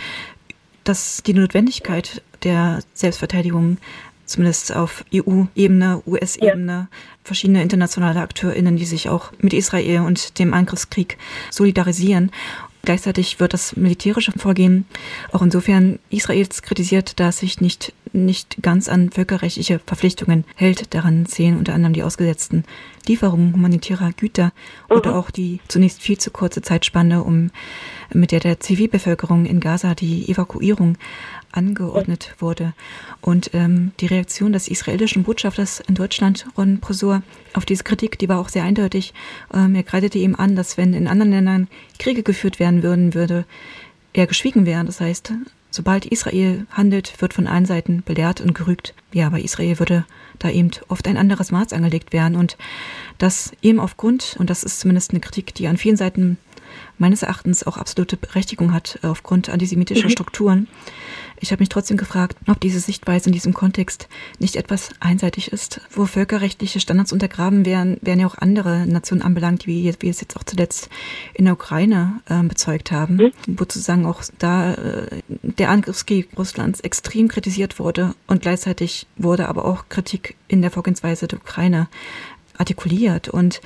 [0.84, 3.78] dass die Notwendigkeit der Selbstverteidigung
[4.28, 6.88] zumindest auf EU-Ebene, US-Ebene, ja.
[7.24, 11.18] verschiedene internationale AkteurInnen, die sich auch mit Israel und dem Angriffskrieg
[11.50, 12.32] solidarisieren.
[12.88, 14.86] Gleichzeitig wird das militärische Vorgehen
[15.34, 20.94] auch insofern Israels kritisiert, da es sich nicht, nicht ganz an völkerrechtliche Verpflichtungen hält.
[20.94, 22.64] Daran zählen unter anderem die ausgesetzten
[23.06, 24.54] Lieferungen humanitärer Güter
[24.90, 24.96] mhm.
[24.96, 27.52] oder auch die zunächst viel zu kurze Zeitspanne, um
[28.14, 30.98] mit der der Zivilbevölkerung in Gaza die Evakuierung
[31.52, 32.74] angeordnet wurde.
[33.22, 38.30] Und ähm, die Reaktion des israelischen Botschafters in Deutschland, Ron Prosor, auf diese Kritik, die
[38.30, 39.14] war auch sehr eindeutig.
[39.54, 41.68] Ähm, er kreidete ihm an, dass wenn in anderen Ländern
[42.00, 43.46] Kriege geführt werden würden, würde
[44.14, 44.88] er geschwiegen werden.
[44.88, 45.34] Das heißt,
[45.72, 48.94] sobald Israel handelt, wird von allen Seiten belehrt und gerügt.
[49.14, 50.06] Ja, bei Israel würde
[50.40, 52.36] da eben oft ein anderes Maß angelegt werden.
[52.36, 52.58] Und
[53.18, 56.38] das eben aufgrund, und das ist zumindest eine Kritik, die an vielen Seiten
[56.98, 60.12] meines Erachtens auch absolute Berechtigung hat äh, aufgrund antisemitischer mhm.
[60.12, 60.68] Strukturen.
[61.40, 64.08] Ich habe mich trotzdem gefragt, ob diese Sichtweise in diesem Kontext
[64.40, 69.68] nicht etwas einseitig ist, wo völkerrechtliche Standards untergraben werden, werden ja auch andere Nationen anbelangt,
[69.68, 70.90] wie wir es jetzt auch zuletzt
[71.34, 73.32] in der Ukraine äh, bezeugt haben, mhm.
[73.48, 79.66] wo sozusagen auch da äh, der Angriffskrieg Russlands extrem kritisiert wurde und gleichzeitig wurde aber
[79.66, 81.88] auch Kritik in der Vorgehensweise der Ukraine
[82.58, 83.30] artikuliert.
[83.30, 83.62] Und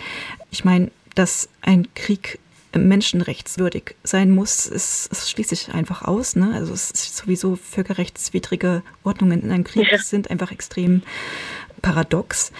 [0.49, 2.39] ich meine, dass ein Krieg
[2.77, 6.35] menschenrechtswürdig sein muss, es, es schließt sich einfach aus.
[6.35, 6.51] Ne?
[6.53, 11.01] Also es ist sowieso völkerrechtswidrige Ordnungen in einem Krieg sind einfach extrem
[11.81, 12.51] paradox.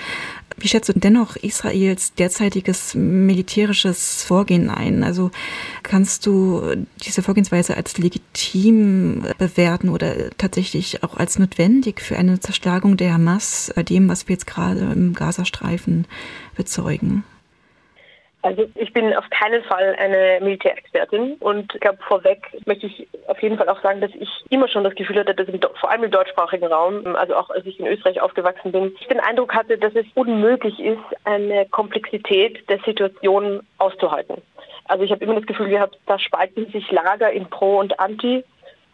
[0.58, 5.04] Wie schätzt du dennoch Israels derzeitiges militärisches Vorgehen ein?
[5.04, 5.32] Also
[5.82, 6.62] kannst du
[7.04, 13.74] diese Vorgehensweise als legitim bewerten oder tatsächlich auch als notwendig für eine Zerschlagung der Hamas,
[13.90, 16.06] dem, was wir jetzt gerade im Gazastreifen
[16.56, 17.24] bezeugen?
[18.44, 23.42] Also ich bin auf keinen Fall eine Militärexpertin und ich glaube vorweg möchte ich auf
[23.42, 26.04] jeden Fall auch sagen, dass ich immer schon das Gefühl hatte, dass im, vor allem
[26.04, 29.78] im deutschsprachigen Raum, also auch als ich in Österreich aufgewachsen bin, ich den Eindruck hatte,
[29.78, 34.42] dass es unmöglich ist, eine Komplexität der Situation auszuhalten.
[34.86, 38.44] Also ich habe immer das Gefühl gehabt, da spalten sich Lager in Pro und Anti,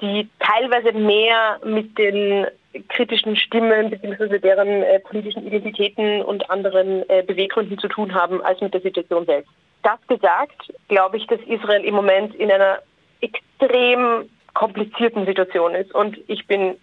[0.01, 2.47] die teilweise mehr mit den
[2.89, 4.39] kritischen Stimmen bzw.
[4.39, 9.25] deren äh, politischen Identitäten und anderen äh, Beweggründen zu tun haben als mit der Situation
[9.25, 9.51] selbst.
[9.83, 12.79] Das gesagt, glaube ich, dass Israel im Moment in einer
[13.21, 16.75] extrem komplizierten Situation ist und ich bin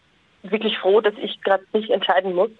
[0.42, 2.50] wirklich froh, dass ich gerade nicht entscheiden muss,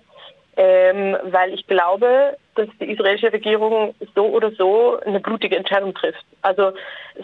[0.56, 6.24] ähm, weil ich glaube, dass die israelische Regierung so oder so eine blutige Entscheidung trifft.
[6.42, 6.72] Also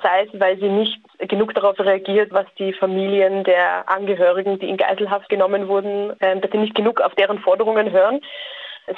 [0.03, 4.77] sei es, weil sie nicht genug darauf reagiert, was die Familien der Angehörigen, die in
[4.77, 8.21] Geiselhaft genommen wurden, äh, dass sie nicht genug auf deren Forderungen hören,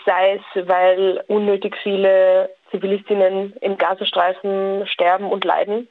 [0.06, 5.88] sei es, weil unnötig viele Zivilistinnen im Gazastreifen sterben und leiden,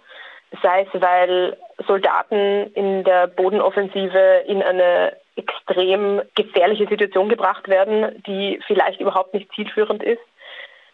[0.63, 8.59] sei es, weil Soldaten in der Bodenoffensive in eine extrem gefährliche Situation gebracht werden, die
[8.67, 10.21] vielleicht überhaupt nicht zielführend ist.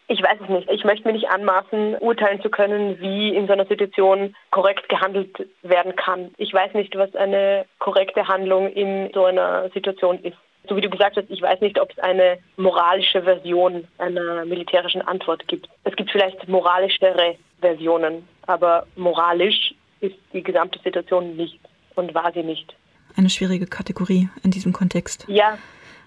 [0.09, 0.69] Ich weiß es nicht.
[0.71, 5.47] Ich möchte mir nicht anmaßen, urteilen zu können, wie in so einer Situation korrekt gehandelt
[5.63, 6.33] werden kann.
[6.37, 10.37] Ich weiß nicht, was eine korrekte Handlung in so einer Situation ist.
[10.69, 15.01] So wie du gesagt hast, ich weiß nicht, ob es eine moralische Version einer militärischen
[15.01, 15.67] Antwort gibt.
[15.83, 21.59] Es gibt vielleicht moralischere Versionen, aber moralisch ist die gesamte Situation nicht
[21.95, 22.73] und war sie nicht
[23.17, 25.25] eine schwierige Kategorie in diesem Kontext.
[25.27, 25.57] Ja,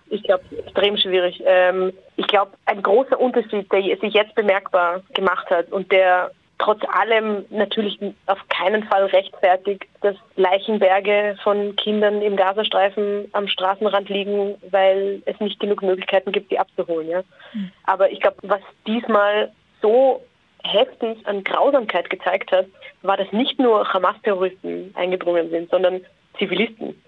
[0.09, 1.43] ich glaube, extrem schwierig.
[1.45, 6.81] Ähm, ich glaube, ein großer Unterschied, der sich jetzt bemerkbar gemacht hat und der trotz
[6.93, 14.57] allem natürlich auf keinen Fall rechtfertigt, dass Leichenberge von Kindern im Gazastreifen am Straßenrand liegen,
[14.71, 17.09] weil es nicht genug Möglichkeiten gibt, die abzuholen.
[17.09, 17.23] Ja?
[17.55, 17.73] Mhm.
[17.85, 20.23] Aber ich glaube, was diesmal so
[20.63, 22.67] heftig an Grausamkeit gezeigt hat,
[23.03, 26.03] war, dass nicht nur Hamas-Terroristen eingedrungen sind, sondern
[26.41, 27.01] Zivilisten,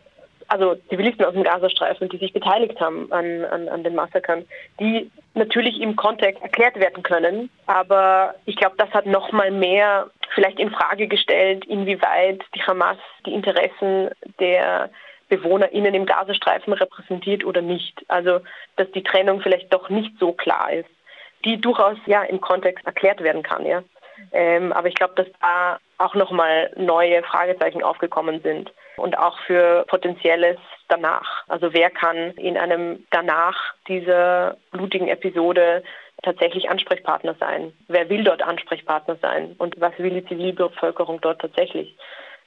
[0.52, 4.44] also Zivilisten aus dem Gazastreifen, die sich beteiligt haben an, an, an den Massakern,
[4.78, 7.50] die natürlich im Kontext erklärt werden können.
[7.66, 12.98] Aber ich glaube, das hat noch mal mehr vielleicht in Frage gestellt, inwieweit die Hamas
[13.26, 14.90] die Interessen der
[15.30, 18.04] BewohnerInnen im Gazastreifen repräsentiert oder nicht.
[18.08, 18.40] Also,
[18.76, 20.90] dass die Trennung vielleicht doch nicht so klar ist,
[21.46, 23.82] die durchaus ja im Kontext erklärt werden kann, ja.
[24.32, 29.84] Ähm, aber ich glaube, dass da auch nochmal neue Fragezeichen aufgekommen sind und auch für
[29.88, 31.44] potenzielles danach.
[31.48, 33.56] Also wer kann in einem danach
[33.88, 35.82] dieser blutigen Episode
[36.22, 37.72] tatsächlich Ansprechpartner sein?
[37.88, 39.54] Wer will dort Ansprechpartner sein?
[39.58, 41.96] Und was will die Zivilbevölkerung dort tatsächlich?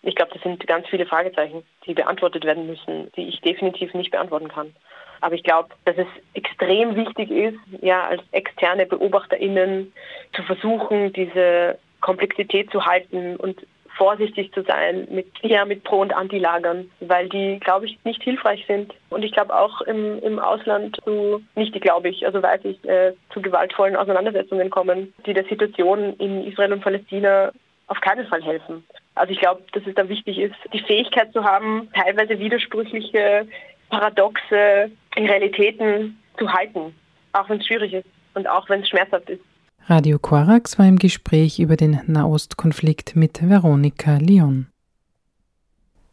[0.02, 4.12] Ich glaube, das sind ganz viele Fragezeichen, die beantwortet werden müssen, die ich definitiv nicht
[4.12, 4.76] beantworten kann.
[5.22, 9.92] Aber ich glaube, dass es extrem wichtig ist, ja, als externe BeobachterInnen
[10.36, 13.66] zu versuchen, diese Komplexität zu halten und
[13.98, 18.64] vorsichtig zu sein mit, ja, mit Pro- und Anti-Lagern, weil die, glaube ich, nicht hilfreich
[18.68, 18.94] sind.
[19.10, 23.14] Und ich glaube auch im, im Ausland zu, nicht glaube ich, also weiß ich, äh,
[23.34, 27.52] zu gewaltvollen Auseinandersetzungen kommen, die der Situation in Israel und Palästina
[27.88, 28.84] auf keinen Fall helfen.
[29.16, 33.48] Also ich glaube, dass es da wichtig ist, die Fähigkeit zu haben, teilweise widersprüchliche,
[33.90, 36.94] paradoxe Realitäten zu halten,
[37.34, 39.42] auch wenn es schwierig ist und auch wenn es schmerzhaft ist.
[39.88, 44.66] Radio Korax war im Gespräch über den Nahostkonflikt mit Veronika Lyon.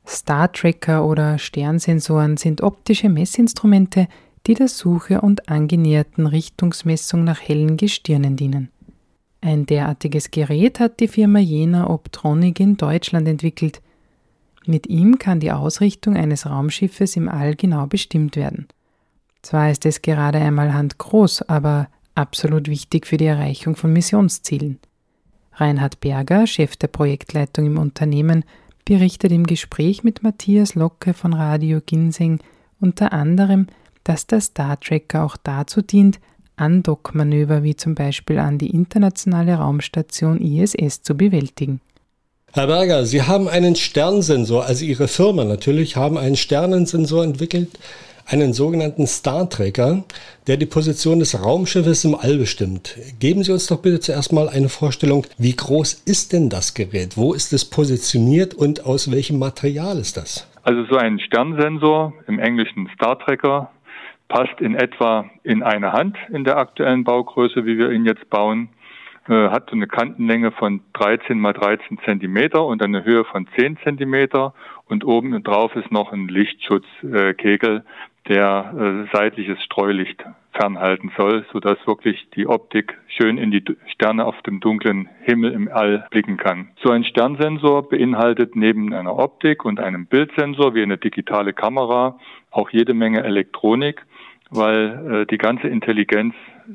[0.06, 4.08] Star-Tracker oder Sternsensoren sind optische Messinstrumente,
[4.46, 8.68] die der Suche und angenäherten Richtungsmessung nach hellen Gestirnen dienen.
[9.40, 13.80] Ein derartiges Gerät hat die Firma Jena Optronic in Deutschland entwickelt.
[14.66, 18.68] Mit ihm kann die Ausrichtung eines Raumschiffes im All genau bestimmt werden.
[19.40, 24.79] Zwar ist es gerade einmal handgroß, aber absolut wichtig für die Erreichung von Missionszielen.
[25.55, 28.44] Reinhard Berger, Chef der Projektleitung im Unternehmen,
[28.85, 32.40] berichtet im Gespräch mit Matthias Locke von Radio Ginseng
[32.81, 33.66] unter anderem,
[34.05, 36.18] dass der Star Tracker auch dazu dient,
[36.57, 41.81] Andockmanöver wie zum Beispiel an die internationale Raumstation ISS zu bewältigen.
[42.53, 47.79] Herr Berger, Sie haben einen Sternsensor, also Ihre Firma natürlich, haben einen Sternensensor entwickelt,
[48.26, 50.04] einen sogenannten Star Tracker,
[50.46, 52.96] der die Position des Raumschiffes im All bestimmt.
[53.20, 57.16] Geben Sie uns doch bitte zuerst mal eine Vorstellung, wie groß ist denn das Gerät?
[57.16, 60.48] Wo ist es positioniert und aus welchem Material ist das?
[60.62, 63.70] Also so ein Sternsensor, im Englischen Star Tracker,
[64.28, 68.70] passt in etwa in eine Hand in der aktuellen Baugröße, wie wir ihn jetzt bauen.
[69.28, 74.52] Äh, hat eine Kantenlänge von 13 mal 13 Zentimeter und eine Höhe von 10 Zentimeter
[74.87, 77.85] und oben drauf ist noch ein Lichtschutzkegel,
[78.28, 84.40] der äh, seitliches Streulicht fernhalten soll, sodass wirklich die Optik schön in die Sterne auf
[84.42, 86.68] dem dunklen Himmel im All blicken kann.
[86.82, 92.18] So ein Sternsensor beinhaltet neben einer Optik und einem Bildsensor wie eine digitale Kamera
[92.50, 94.04] auch jede Menge Elektronik,
[94.50, 96.35] weil äh, die ganze Intelligenz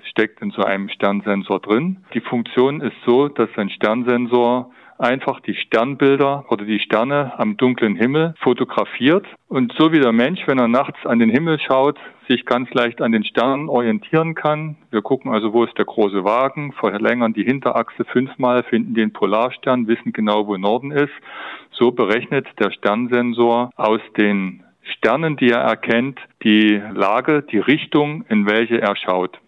[0.09, 1.97] steckt in so einem Sternsensor drin.
[2.13, 7.95] Die Funktion ist so, dass ein Sternsensor einfach die Sternbilder oder die Sterne am dunklen
[7.95, 9.25] Himmel fotografiert.
[9.47, 13.01] Und so wie der Mensch, wenn er nachts an den Himmel schaut, sich ganz leicht
[13.01, 14.77] an den Sternen orientieren kann.
[14.91, 19.87] Wir gucken also, wo ist der große Wagen, verlängern die Hinterachse fünfmal, finden den Polarstern,
[19.87, 21.13] wissen genau, wo Norden ist.
[21.71, 28.47] So berechnet der Sternsensor aus den Sternen, die er erkennt, die Lage, die Richtung, in
[28.47, 29.39] welche er schaut.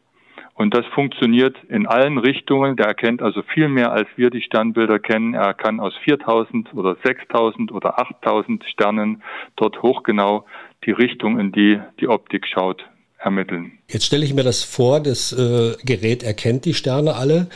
[0.59, 2.75] Und das funktioniert in allen Richtungen.
[2.75, 5.33] Der erkennt also viel mehr, als wir die Sternbilder kennen.
[5.33, 9.23] Er kann aus 4000 oder 6000 oder 8000 Sternen
[9.55, 10.45] dort hochgenau
[10.83, 12.83] die Richtung, in die die Optik schaut,
[13.19, 13.79] ermitteln.
[13.87, 17.47] Jetzt stelle ich mir das vor, das äh, Gerät erkennt die Sterne alle.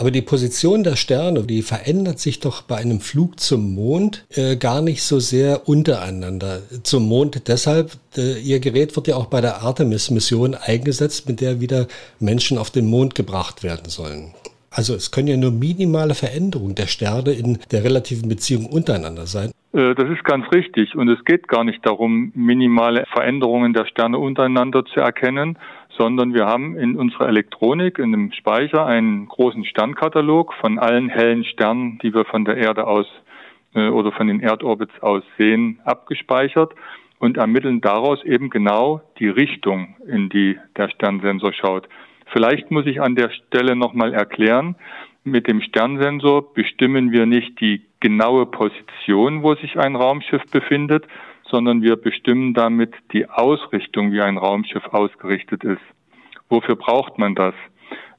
[0.00, 4.54] Aber die Position der Sterne, die verändert sich doch bei einem Flug zum Mond äh,
[4.54, 6.60] gar nicht so sehr untereinander.
[6.84, 11.60] Zum Mond deshalb, äh, Ihr Gerät wird ja auch bei der Artemis-Mission eingesetzt, mit der
[11.60, 11.88] wieder
[12.20, 14.34] Menschen auf den Mond gebracht werden sollen.
[14.70, 19.50] Also es können ja nur minimale Veränderungen der Sterne in der relativen Beziehung untereinander sein.
[19.72, 20.94] Äh, das ist ganz richtig.
[20.94, 25.58] Und es geht gar nicht darum, minimale Veränderungen der Sterne untereinander zu erkennen,
[25.98, 31.44] sondern wir haben in unserer Elektronik, in dem Speicher, einen großen Sternkatalog von allen hellen
[31.44, 33.06] Sternen, die wir von der Erde aus
[33.74, 36.72] äh, oder von den Erdorbits aus sehen, abgespeichert
[37.18, 41.88] und ermitteln daraus eben genau die Richtung, in die der Sternsensor schaut.
[42.32, 44.76] Vielleicht muss ich an der Stelle nochmal erklären,
[45.24, 51.06] mit dem Sternsensor bestimmen wir nicht die genaue Position, wo sich ein Raumschiff befindet,
[51.50, 55.82] sondern wir bestimmen damit die Ausrichtung, wie ein Raumschiff ausgerichtet ist.
[56.48, 57.54] Wofür braucht man das?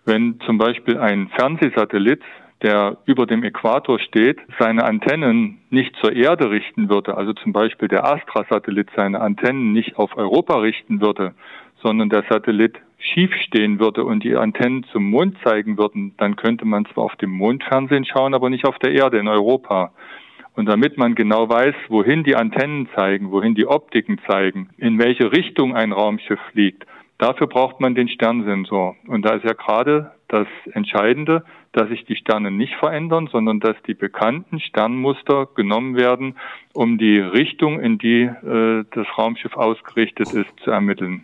[0.05, 2.21] Wenn zum Beispiel ein Fernsehsatellit,
[2.61, 7.87] der über dem Äquator steht, seine Antennen nicht zur Erde richten würde, also zum Beispiel
[7.87, 11.33] der Astra-Satellit seine Antennen nicht auf Europa richten würde,
[11.81, 16.65] sondern der Satellit schief stehen würde und die Antennen zum Mond zeigen würden, dann könnte
[16.65, 19.93] man zwar auf dem Mond Fernsehen schauen, aber nicht auf der Erde in Europa.
[20.59, 25.31] Und damit man genau weiß, wohin die Antennen zeigen, wohin die Optiken zeigen, in welche
[25.31, 26.85] Richtung ein Raumschiff fliegt,
[27.17, 28.97] dafür braucht man den Sternsensor.
[29.07, 33.77] Und da ist ja gerade das Entscheidende, dass sich die Sterne nicht verändern, sondern dass
[33.87, 36.35] die bekannten Sternmuster genommen werden,
[36.73, 41.23] um die Richtung, in die äh, das Raumschiff ausgerichtet ist, zu ermitteln.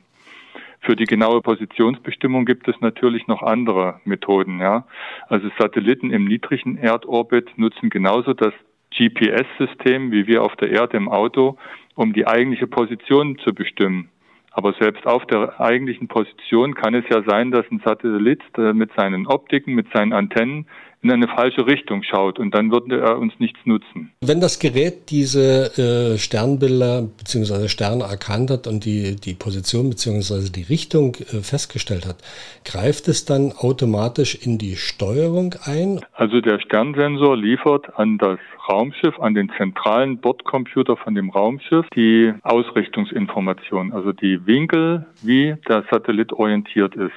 [0.79, 4.61] Für die genaue Positionsbestimmung gibt es natürlich noch andere Methoden.
[4.61, 4.85] Ja.
[5.27, 8.53] Also Satelliten im niedrigen Erdorbit nutzen genauso das
[8.97, 11.57] GPS-System wie wir auf der Erde im Auto,
[11.95, 14.09] um die eigentliche Position zu bestimmen.
[14.51, 18.89] Aber selbst auf der eigentlichen Position kann es ja sein, dass ein Satellit äh, mit
[18.95, 20.67] seinen Optiken, mit seinen Antennen
[21.05, 24.11] in eine falsche Richtung schaut und dann würde er uns nichts nutzen.
[24.21, 27.67] Wenn das Gerät diese äh, Sternbilder bzw.
[27.67, 30.49] Sterne erkannt hat und die, die Position bzw.
[30.49, 32.17] die Richtung äh, festgestellt hat,
[32.63, 35.99] greift es dann automatisch in die Steuerung ein?
[36.13, 42.33] Also der Sternsensor liefert an das Raumschiff, an den zentralen Bordcomputer von dem Raumschiff die
[42.41, 47.11] Ausrichtungsinformation, also die Winkel, wie der Satellit orientiert ist.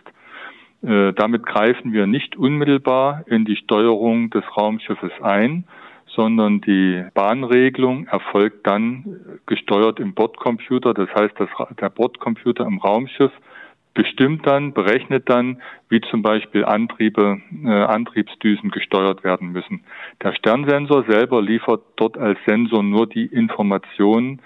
[0.82, 5.64] Äh, damit greifen wir nicht unmittelbar in die Steuerung des Raumschiffes ein,
[6.06, 10.94] sondern die Bahnregelung erfolgt dann gesteuert im Bordcomputer.
[10.94, 11.48] Das heißt, dass
[11.80, 13.32] der Bordcomputer im Raumschiff
[13.94, 19.82] bestimmt dann, berechnet dann, wie zum Beispiel Antriebe, äh, Antriebsdüsen gesteuert werden müssen.
[20.22, 24.40] Der Sternsensor selber liefert dort als Sensor nur die Informationen,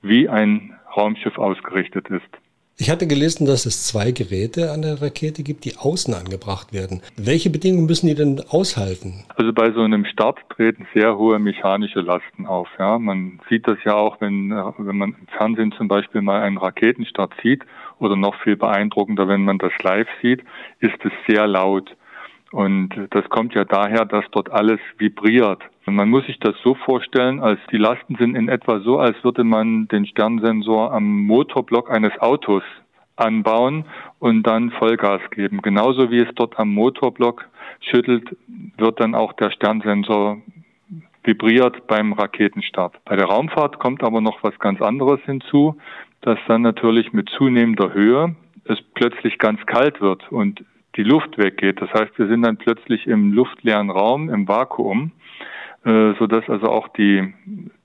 [0.00, 2.28] wie ein Raumschiff ausgerichtet ist.
[2.76, 7.02] Ich hatte gelesen, dass es zwei Geräte an der Rakete gibt, die außen angebracht werden.
[7.16, 9.24] Welche Bedingungen müssen die denn aushalten?
[9.36, 12.66] Also bei so einem Start treten sehr hohe mechanische Lasten auf.
[12.80, 16.58] Ja, man sieht das ja auch, wenn, wenn man im Fernsehen zum Beispiel mal einen
[16.58, 17.62] Raketenstart sieht
[18.00, 20.42] oder noch viel beeindruckender, wenn man das live sieht,
[20.80, 21.96] ist es sehr laut.
[22.54, 25.60] Und das kommt ja daher, dass dort alles vibriert.
[25.86, 29.16] Und man muss sich das so vorstellen, als die Lasten sind in etwa so, als
[29.24, 32.62] würde man den Sternsensor am Motorblock eines Autos
[33.16, 33.86] anbauen
[34.20, 35.62] und dann Vollgas geben.
[35.62, 37.44] Genauso wie es dort am Motorblock
[37.80, 38.36] schüttelt,
[38.78, 40.40] wird dann auch der Sternsensor
[41.24, 43.04] vibriert beim Raketenstart.
[43.04, 45.76] Bei der Raumfahrt kommt aber noch was ganz anderes hinzu,
[46.20, 50.64] dass dann natürlich mit zunehmender Höhe es plötzlich ganz kalt wird und
[50.96, 51.80] die Luft weggeht.
[51.80, 55.12] Das heißt, wir sind dann plötzlich im luftleeren Raum, im Vakuum
[55.84, 57.34] äh, so dass also auch die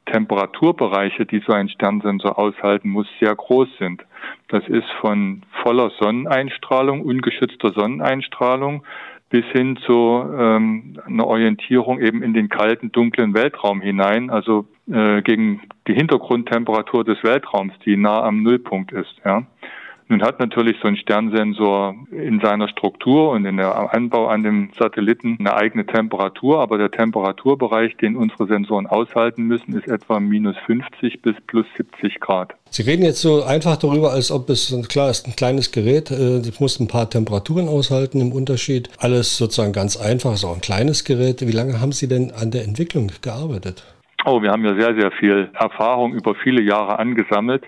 [0.06, 4.04] Temperaturbereiche, die so ein Sternsensor aushalten muss, sehr groß sind.
[4.48, 8.84] Das ist von voller Sonneneinstrahlung, ungeschützter Sonneneinstrahlung
[9.30, 15.22] bis hin zu ähm, einer Orientierung eben in den kalten, dunklen Weltraum hinein, also äh,
[15.22, 19.14] gegen die Hintergrundtemperatur des Weltraums, die nah am Nullpunkt ist.
[19.24, 19.44] Ja.
[20.12, 24.72] Nun hat natürlich so ein Sternsensor in seiner Struktur und in der Anbau an dem
[24.78, 30.58] Satelliten eine eigene Temperatur, aber der Temperaturbereich, den unsere Sensoren aushalten müssen, ist etwa minus
[30.66, 32.56] 50 bis plus 70 Grad.
[32.72, 36.48] Sie reden jetzt so einfach darüber, als ob es klar ist, ein kleines Gerät, es
[36.48, 38.90] äh, muss ein paar Temperaturen aushalten im Unterschied.
[38.98, 41.42] Alles sozusagen ganz einfach, ist auch ein kleines Gerät.
[41.42, 43.84] Wie lange haben Sie denn an der Entwicklung gearbeitet?
[44.26, 47.64] Oh, wir haben ja sehr, sehr viel Erfahrung über viele Jahre angesammelt.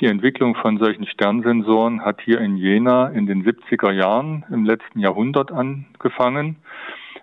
[0.00, 4.98] Die Entwicklung von solchen Sternsensoren hat hier in Jena in den 70er Jahren im letzten
[4.98, 6.56] Jahrhundert angefangen.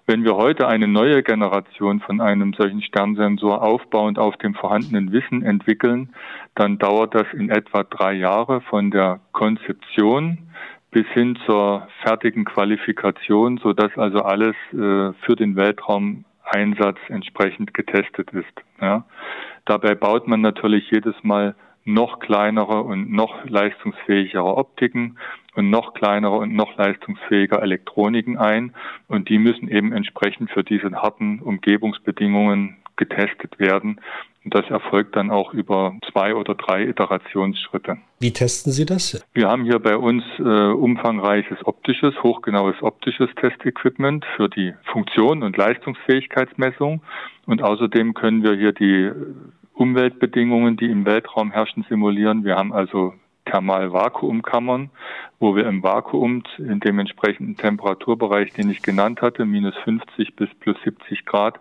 [0.05, 5.43] Wenn wir heute eine neue Generation von einem solchen Sternsensor aufbauend auf dem vorhandenen Wissen
[5.43, 6.13] entwickeln,
[6.55, 10.37] dann dauert das in etwa drei Jahre von der Konzeption
[10.91, 18.31] bis hin zur fertigen Qualifikation, so dass also alles äh, für den Weltraumeinsatz entsprechend getestet
[18.31, 18.53] ist.
[18.79, 19.05] Ja.
[19.65, 21.53] Dabei baut man natürlich jedes Mal
[21.83, 25.17] noch kleinere und noch leistungsfähigere Optiken
[25.55, 28.73] und noch kleinere und noch leistungsfähiger Elektroniken ein.
[29.07, 33.99] Und die müssen eben entsprechend für diese harten Umgebungsbedingungen getestet werden.
[34.43, 37.97] Und das erfolgt dann auch über zwei oder drei Iterationsschritte.
[38.19, 39.23] Wie testen Sie das?
[39.33, 45.57] Wir haben hier bei uns äh, umfangreiches optisches, hochgenaues optisches Testequipment für die Funktion und
[45.57, 47.03] Leistungsfähigkeitsmessung.
[47.45, 49.11] Und außerdem können wir hier die
[49.73, 52.43] Umweltbedingungen, die im Weltraum herrschen, simulieren.
[52.43, 53.13] Wir haben also
[53.45, 54.89] Thermal-Vakuumkammern,
[55.39, 60.49] wo wir im Vakuum in dem entsprechenden Temperaturbereich, den ich genannt hatte, minus 50 bis
[60.59, 61.59] plus 70 Grad,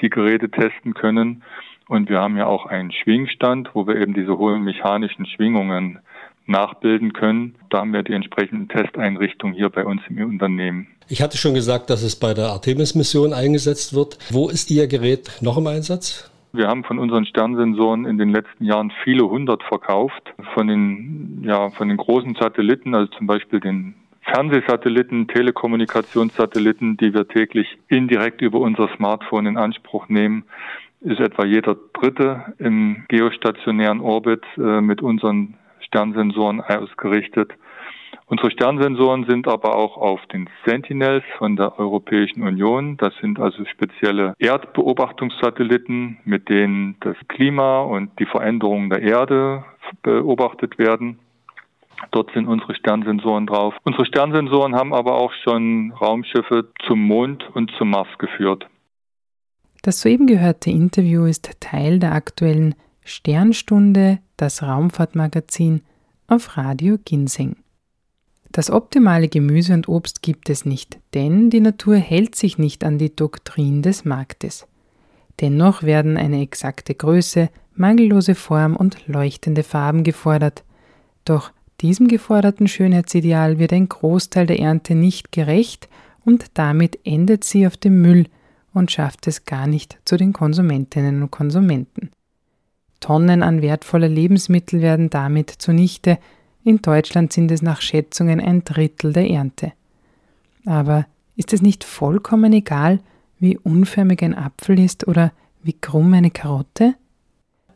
[0.00, 1.42] die Geräte testen können.
[1.88, 6.00] Und wir haben ja auch einen Schwingstand, wo wir eben diese hohen mechanischen Schwingungen
[6.46, 7.54] nachbilden können.
[7.70, 10.88] Da haben wir die entsprechenden Testeinrichtungen hier bei uns im Unternehmen.
[11.08, 14.18] Ich hatte schon gesagt, dass es bei der Artemis-Mission eingesetzt wird.
[14.30, 16.30] Wo ist Ihr Gerät noch im Einsatz?
[16.52, 20.34] Wir haben von unseren Sternsensoren in den letzten Jahren viele hundert verkauft.
[20.54, 27.28] Von den, ja, von den großen Satelliten, also zum Beispiel den Fernsehsatelliten, Telekommunikationssatelliten, die wir
[27.28, 30.44] täglich indirekt über unser Smartphone in Anspruch nehmen,
[31.00, 37.52] ist etwa jeder dritte im geostationären Orbit äh, mit unseren Sternsensoren ausgerichtet.
[38.30, 42.98] Unsere Sternsensoren sind aber auch auf den Sentinels von der Europäischen Union.
[42.98, 49.64] Das sind also spezielle Erdbeobachtungssatelliten, mit denen das Klima und die Veränderungen der Erde
[50.02, 51.18] beobachtet werden.
[52.10, 53.74] Dort sind unsere Sternsensoren drauf.
[53.84, 58.66] Unsere Sternsensoren haben aber auch schon Raumschiffe zum Mond und zum Mars geführt.
[59.82, 62.74] Das soeben gehörte Interview ist Teil der aktuellen
[63.04, 65.80] Sternstunde, das Raumfahrtmagazin
[66.26, 67.56] auf Radio Ginseng.
[68.52, 72.98] Das optimale Gemüse und Obst gibt es nicht, denn die Natur hält sich nicht an
[72.98, 74.66] die Doktrin des Marktes.
[75.40, 80.64] Dennoch werden eine exakte Größe, mangellose Form und leuchtende Farben gefordert.
[81.24, 85.88] Doch diesem geforderten Schönheitsideal wird ein Großteil der Ernte nicht gerecht
[86.24, 88.26] und damit endet sie auf dem Müll
[88.74, 92.10] und schafft es gar nicht zu den Konsumentinnen und Konsumenten.
[93.00, 96.18] Tonnen an wertvoller Lebensmittel werden damit zunichte,
[96.68, 99.72] in Deutschland sind es nach Schätzungen ein Drittel der Ernte.
[100.66, 103.00] Aber ist es nicht vollkommen egal,
[103.38, 106.94] wie unförmig ein Apfel ist oder wie krumm eine Karotte?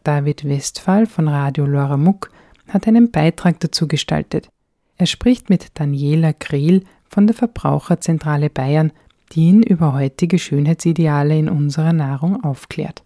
[0.05, 2.30] David Westphal von Radio Lora Muck
[2.68, 4.49] hat einen Beitrag dazu gestaltet.
[4.97, 8.93] Er spricht mit Daniela Grehl von der Verbraucherzentrale Bayern,
[9.32, 13.03] die ihn über heutige Schönheitsideale in unserer Nahrung aufklärt.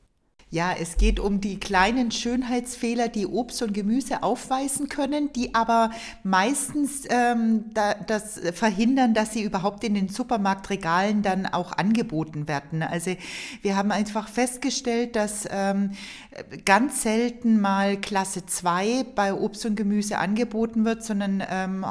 [0.48, 5.90] Ja, es geht um die kleinen Schönheitsfehler, die Obst und Gemüse aufweisen können, die aber
[6.22, 12.84] meistens ähm, da, das verhindern, dass sie überhaupt in den Supermarktregalen dann auch angeboten werden.
[12.84, 13.16] Also
[13.62, 15.90] wir haben einfach festgestellt, dass ähm,
[16.64, 21.84] ganz selten mal Klasse 2 bei Obst und Gemüse angeboten wird, sondern ähm,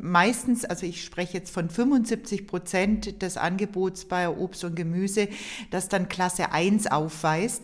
[0.00, 5.28] meistens, also ich spreche jetzt von 75 Prozent des Angebots bei Obst und Gemüse,
[5.72, 7.62] das dann Klasse 1 aufweist.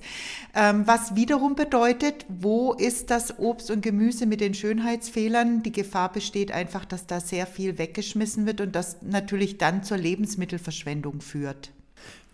[0.54, 5.62] Ähm, was wiederum bedeutet, wo ist das Obst und Gemüse mit den Schönheitsfehlern?
[5.62, 9.96] Die Gefahr besteht einfach, dass da sehr viel weggeschmissen wird und das natürlich dann zur
[9.96, 11.70] Lebensmittelverschwendung führt.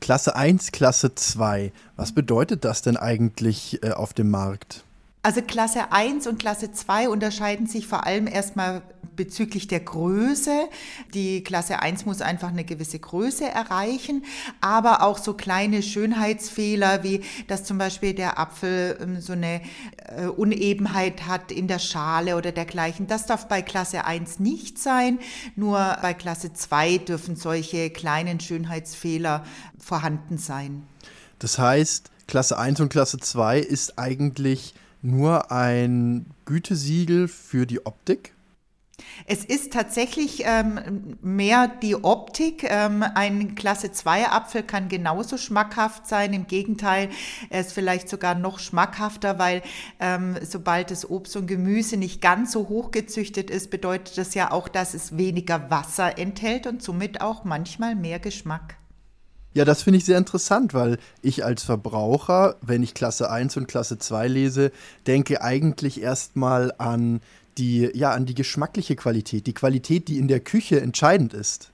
[0.00, 1.72] Klasse 1, Klasse 2.
[1.96, 4.84] Was bedeutet das denn eigentlich äh, auf dem Markt?
[5.22, 8.82] Also Klasse 1 und Klasse 2 unterscheiden sich vor allem erstmal
[9.18, 10.70] bezüglich der Größe.
[11.12, 14.24] Die Klasse 1 muss einfach eine gewisse Größe erreichen,
[14.62, 19.60] aber auch so kleine Schönheitsfehler, wie dass zum Beispiel der Apfel ähm, so eine
[20.16, 23.06] äh, Unebenheit hat in der Schale oder dergleichen.
[23.08, 25.18] Das darf bei Klasse 1 nicht sein.
[25.56, 29.44] Nur bei Klasse 2 dürfen solche kleinen Schönheitsfehler
[29.78, 30.86] vorhanden sein.
[31.40, 38.32] Das heißt, Klasse 1 und Klasse 2 ist eigentlich nur ein Gütesiegel für die Optik?
[39.26, 42.64] Es ist tatsächlich ähm, mehr die Optik.
[42.64, 46.32] Ähm, ein Klasse 2 Apfel kann genauso schmackhaft sein.
[46.32, 47.10] Im Gegenteil,
[47.50, 49.62] er ist vielleicht sogar noch schmackhafter, weil
[50.00, 54.50] ähm, sobald das Obst und Gemüse nicht ganz so hoch gezüchtet ist, bedeutet das ja
[54.50, 58.78] auch, dass es weniger Wasser enthält und somit auch manchmal mehr Geschmack.
[59.54, 63.66] Ja, das finde ich sehr interessant, weil ich als Verbraucher, wenn ich Klasse 1 und
[63.66, 64.70] Klasse 2 lese,
[65.06, 67.20] denke eigentlich erstmal an
[67.58, 71.72] die, ja, an die geschmackliche Qualität, die Qualität, die in der Küche entscheidend ist.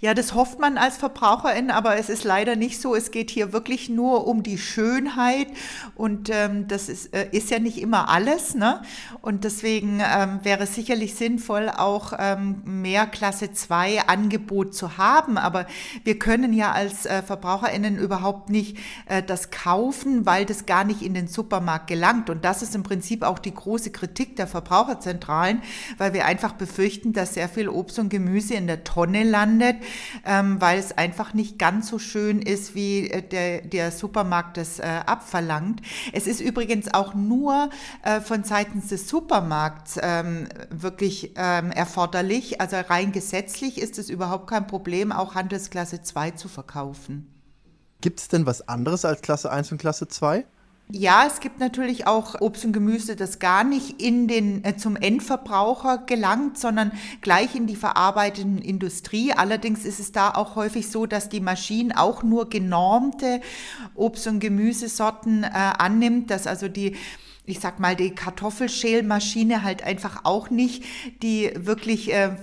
[0.00, 2.94] Ja, das hofft man als Verbraucherin, aber es ist leider nicht so.
[2.94, 5.46] Es geht hier wirklich nur um die Schönheit
[5.94, 8.54] und ähm, das ist, äh, ist ja nicht immer alles.
[8.54, 8.82] Ne?
[9.22, 15.38] Und deswegen ähm, wäre es sicherlich sinnvoll, auch ähm, mehr Klasse 2 Angebot zu haben.
[15.38, 15.66] Aber
[16.02, 21.02] wir können ja als äh, Verbraucherinnen überhaupt nicht äh, das kaufen, weil das gar nicht
[21.02, 22.28] in den Supermarkt gelangt.
[22.28, 25.62] Und das ist im Prinzip auch die große Kritik der Verbraucherzentralen,
[25.96, 29.76] weil wir einfach befürchten, dass sehr viel Obst und Gemüse in der Tonne landet landet,
[30.24, 34.78] ähm, weil es einfach nicht ganz so schön ist, wie äh, der, der Supermarkt es
[34.78, 35.80] äh, abverlangt.
[36.12, 37.70] Es ist übrigens auch nur
[38.02, 42.60] äh, von seitens des Supermarkts ähm, wirklich ähm, erforderlich.
[42.60, 47.30] Also rein gesetzlich ist es überhaupt kein Problem, auch Handelsklasse 2 zu verkaufen.
[48.00, 50.44] Gibt es denn was anderes als Klasse 1 und Klasse 2?
[50.96, 54.94] Ja, es gibt natürlich auch Obst und Gemüse, das gar nicht in den, äh, zum
[54.94, 59.32] Endverbraucher gelangt, sondern gleich in die verarbeitende Industrie.
[59.32, 63.40] Allerdings ist es da auch häufig so, dass die Maschinen auch nur genormte
[63.96, 66.94] Obst- und Gemüsesorten äh, annimmt, dass also die
[67.44, 70.84] ich sag mal, die Kartoffelschälmaschine halt einfach auch nicht
[71.22, 72.36] die wirklich, äh,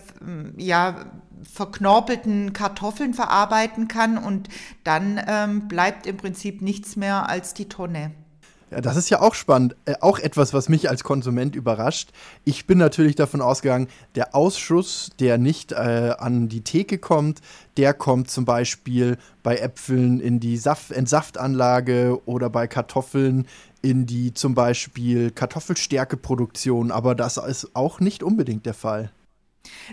[0.57, 1.05] ja,
[1.49, 4.49] verknorpelten Kartoffeln verarbeiten kann und
[4.83, 8.11] dann ähm, bleibt im Prinzip nichts mehr als die Tonne.
[8.71, 9.75] Ja, das ist ja auch spannend.
[9.83, 12.11] Äh, auch etwas, was mich als Konsument überrascht.
[12.45, 17.41] Ich bin natürlich davon ausgegangen, der Ausschuss, der nicht äh, an die Theke kommt,
[17.75, 23.45] der kommt zum Beispiel bei Äpfeln in die Saft Entsaftanlage oder bei Kartoffeln
[23.81, 26.91] in die zum Beispiel Kartoffelstärkeproduktion.
[26.91, 29.11] Aber das ist auch nicht unbedingt der Fall.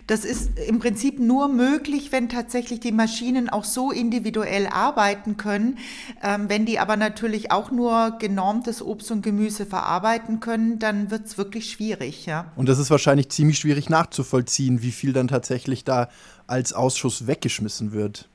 [0.07, 5.79] Das ist im Prinzip nur möglich, wenn tatsächlich die Maschinen auch so individuell arbeiten können.
[6.23, 11.27] Ähm, wenn die aber natürlich auch nur genormtes Obst und Gemüse verarbeiten können, dann wird
[11.27, 12.27] es wirklich schwierig.
[12.27, 12.53] Ja.
[12.57, 16.09] Und das ist wahrscheinlich ziemlich schwierig nachzuvollziehen, wie viel dann tatsächlich da
[16.47, 18.29] als Ausschuss weggeschmissen wird.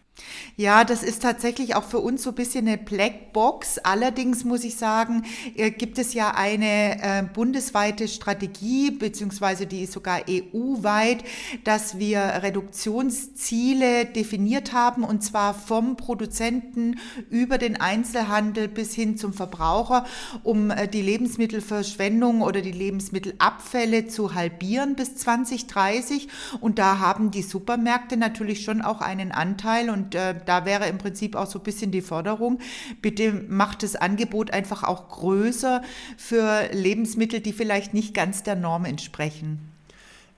[0.56, 3.80] Ja, das ist tatsächlich auch für uns so ein bisschen eine Blackbox.
[3.80, 5.24] Allerdings muss ich sagen,
[5.56, 11.24] äh, gibt es ja eine äh, bundesweite Strategie, beziehungsweise die ist sogar EU-weit,
[11.64, 17.00] dass wir Reduktionsziele definiert haben, und zwar vom Produzenten
[17.32, 20.06] über den Einzelhandel bis hin zum Verbraucher,
[20.44, 26.28] um äh, die Lebensmittelverschwendung oder die Lebensmittelabfälle zu halbieren bis 2030.
[26.62, 30.88] Und da haben die Supermärkte natürlich schon auch einen Anteil und und äh, da wäre
[30.88, 32.60] im Prinzip auch so ein bisschen die Forderung,
[33.02, 35.82] bitte macht das Angebot einfach auch größer
[36.18, 39.60] für Lebensmittel, die vielleicht nicht ganz der Norm entsprechen.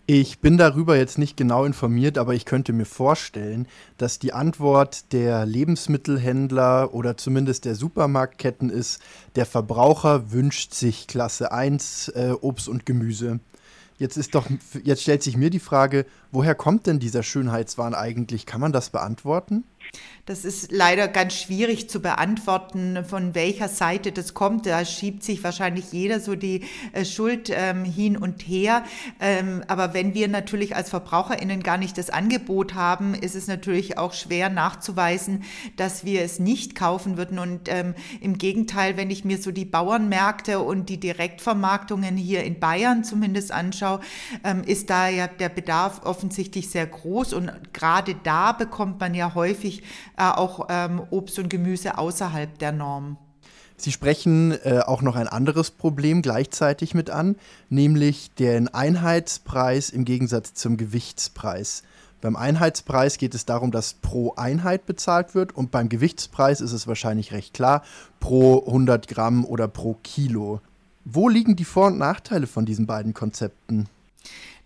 [0.08, 5.12] Ich bin darüber jetzt nicht genau informiert, aber ich könnte mir vorstellen, dass die Antwort
[5.14, 9.02] der Lebensmittelhändler oder zumindest der Supermarktketten ist,
[9.36, 13.40] der Verbraucher wünscht sich Klasse 1 äh, Obst und Gemüse.
[13.98, 14.48] Jetzt ist doch,
[14.84, 18.46] jetzt stellt sich mir die Frage, woher kommt denn dieser Schönheitswahn eigentlich?
[18.46, 19.64] Kann man das beantworten?
[20.26, 24.66] Das ist leider ganz schwierig zu beantworten, von welcher Seite das kommt.
[24.66, 26.64] Da schiebt sich wahrscheinlich jeder so die
[26.94, 28.84] äh, Schuld ähm, hin und her.
[29.20, 34.00] Ähm, aber wenn wir natürlich als VerbraucherInnen gar nicht das Angebot haben, ist es natürlich
[34.00, 35.44] auch schwer nachzuweisen,
[35.78, 37.38] dass wir es nicht kaufen würden.
[37.38, 42.60] Und ähm, im Gegenteil, wenn ich mir so die Bauernmärkte und die Direktvermarktungen hier in
[42.60, 44.00] Bayern zumindest anschaue,
[44.44, 47.34] ähm, ist da ja der Bedarf offensichtlich sehr groß.
[47.34, 49.75] Und gerade da bekommt man ja häufig
[50.18, 53.18] äh, auch ähm, Obst und Gemüse außerhalb der Norm.
[53.78, 57.36] Sie sprechen äh, auch noch ein anderes Problem gleichzeitig mit an,
[57.70, 61.84] nämlich den Einheitspreis im Gegensatz zum Gewichtspreis.
[62.22, 66.88] Beim Einheitspreis geht es darum, dass pro Einheit bezahlt wird und beim Gewichtspreis ist es
[66.88, 67.84] wahrscheinlich recht klar,
[68.20, 70.62] pro 100 Gramm oder pro Kilo.
[71.04, 73.90] Wo liegen die Vor- und Nachteile von diesen beiden Konzepten?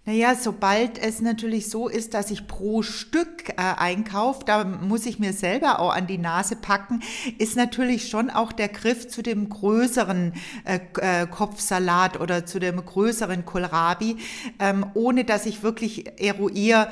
[0.06, 5.20] Naja, sobald es natürlich so ist, dass ich pro Stück äh, einkaufe, da muss ich
[5.20, 7.04] mir selber auch an die Nase packen,
[7.38, 10.34] ist natürlich schon auch der Griff zu dem größeren
[10.64, 14.18] äh, äh, Kopfsalat oder zu dem größeren Kohlrabi,
[14.58, 16.88] ähm, ohne dass ich wirklich eruiere,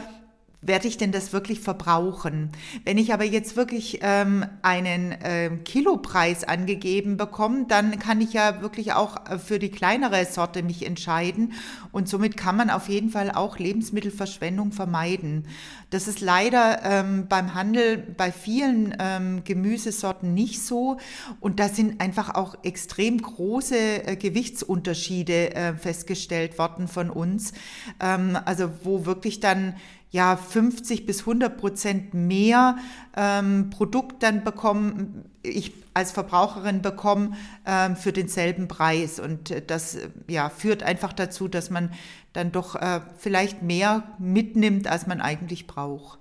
[0.67, 2.51] werde ich denn das wirklich verbrauchen?
[2.83, 8.61] Wenn ich aber jetzt wirklich ähm, einen äh, Kilopreis angegeben bekomme, dann kann ich ja
[8.61, 11.53] wirklich auch äh, für die kleinere Sorte mich entscheiden
[11.91, 15.47] und somit kann man auf jeden Fall auch Lebensmittelverschwendung vermeiden.
[15.89, 20.97] Das ist leider ähm, beim Handel bei vielen ähm, Gemüsesorten nicht so
[21.39, 27.53] und da sind einfach auch extrem große äh, Gewichtsunterschiede äh, festgestellt worden von uns.
[28.01, 29.75] Ähm, also wo wirklich dann
[30.11, 32.77] ja 50 bis 100 Prozent mehr
[33.15, 37.31] ähm, Produkt dann bekommen, ich als Verbraucherin bekomme
[37.65, 39.19] ähm, für denselben Preis.
[39.19, 41.91] Und äh, das äh, ja, führt einfach dazu, dass man
[42.33, 46.19] dann doch äh, vielleicht mehr mitnimmt, als man eigentlich braucht.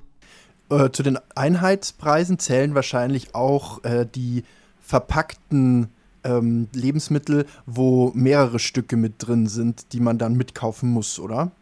[0.70, 4.45] Äh, zu den Einheitspreisen zählen wahrscheinlich auch äh, die
[4.80, 5.89] verpackten
[6.24, 11.53] ähm, Lebensmittel, wo mehrere Stücke mit drin sind, die man dann mitkaufen muss, oder?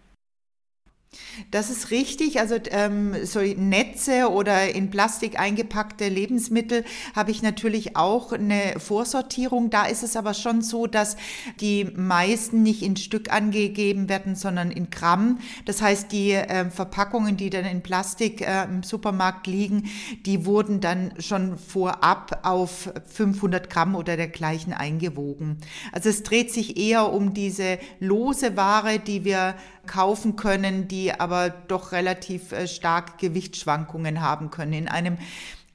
[1.50, 2.40] Das ist richtig.
[2.40, 6.84] Also ähm, so Netze oder in Plastik eingepackte Lebensmittel
[7.14, 9.70] habe ich natürlich auch eine Vorsortierung.
[9.70, 11.16] Da ist es aber schon so, dass
[11.60, 15.38] die meisten nicht in Stück angegeben werden, sondern in Gramm.
[15.64, 19.84] Das heißt, die äh, Verpackungen, die dann in Plastik äh, im Supermarkt liegen,
[20.26, 25.58] die wurden dann schon vorab auf 500 Gramm oder dergleichen eingewogen.
[25.92, 29.54] Also es dreht sich eher um diese lose Ware, die wir
[29.86, 34.72] kaufen können, die aber doch relativ äh, stark Gewichtsschwankungen haben können.
[34.72, 35.18] In einem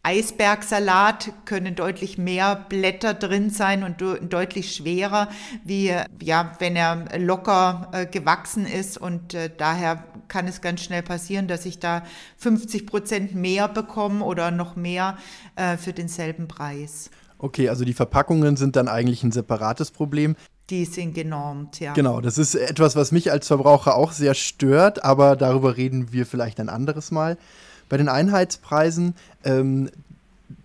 [0.02, 5.28] Eisbergsalat können deutlich mehr Blätter drin sein und deutlich schwerer,
[5.66, 8.98] wie ja, wenn er locker äh, gewachsen ist.
[8.98, 12.04] Und äh, daher kann es ganz schnell passieren, dass ich da
[12.38, 15.18] 50 Prozent mehr bekomme oder noch mehr
[15.58, 17.10] äh, für denselben Preis.
[17.38, 20.36] Okay, also die Verpackungen sind dann eigentlich ein separates Problem
[20.70, 21.94] die sind genormt, ja.
[21.94, 26.26] Genau, das ist etwas, was mich als Verbraucher auch sehr stört, aber darüber reden wir
[26.26, 27.38] vielleicht ein anderes Mal.
[27.90, 29.90] Bei den Einheitspreisen, ähm,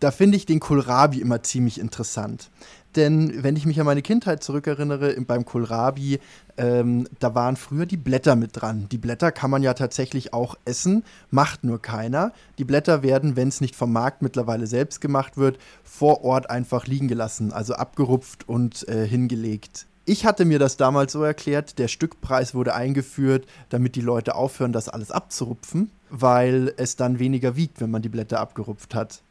[0.01, 2.51] da finde ich den Kohlrabi immer ziemlich interessant.
[2.97, 6.21] Denn wenn ich mich an meine Kindheit zurückerinnere, beim Kohlrabi,
[6.57, 8.89] ähm, da waren früher die Blätter mit dran.
[8.91, 12.33] Die Blätter kann man ja tatsächlich auch essen, macht nur keiner.
[12.59, 16.87] Die Blätter werden, wenn es nicht vom Markt mittlerweile selbst gemacht wird, vor Ort einfach
[16.87, 19.87] liegen gelassen, also abgerupft und äh, hingelegt.
[20.07, 24.73] Ich hatte mir das damals so erklärt, der Stückpreis wurde eingeführt, damit die Leute aufhören,
[24.73, 29.23] das alles abzurupfen, weil es dann weniger wiegt, wenn man die Blätter abgerupft hat.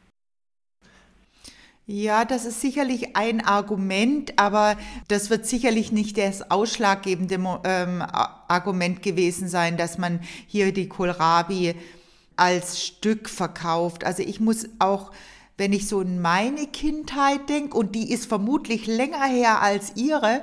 [1.86, 9.02] Ja, das ist sicherlich ein Argument, aber das wird sicherlich nicht das ausschlaggebende ähm, Argument
[9.02, 11.74] gewesen sein, dass man hier die Kohlrabi
[12.36, 14.02] als Stück verkauft.
[14.02, 15.12] Also ich muss auch
[15.56, 20.42] wenn ich so in meine Kindheit denke, und die ist vermutlich länger her als ihre,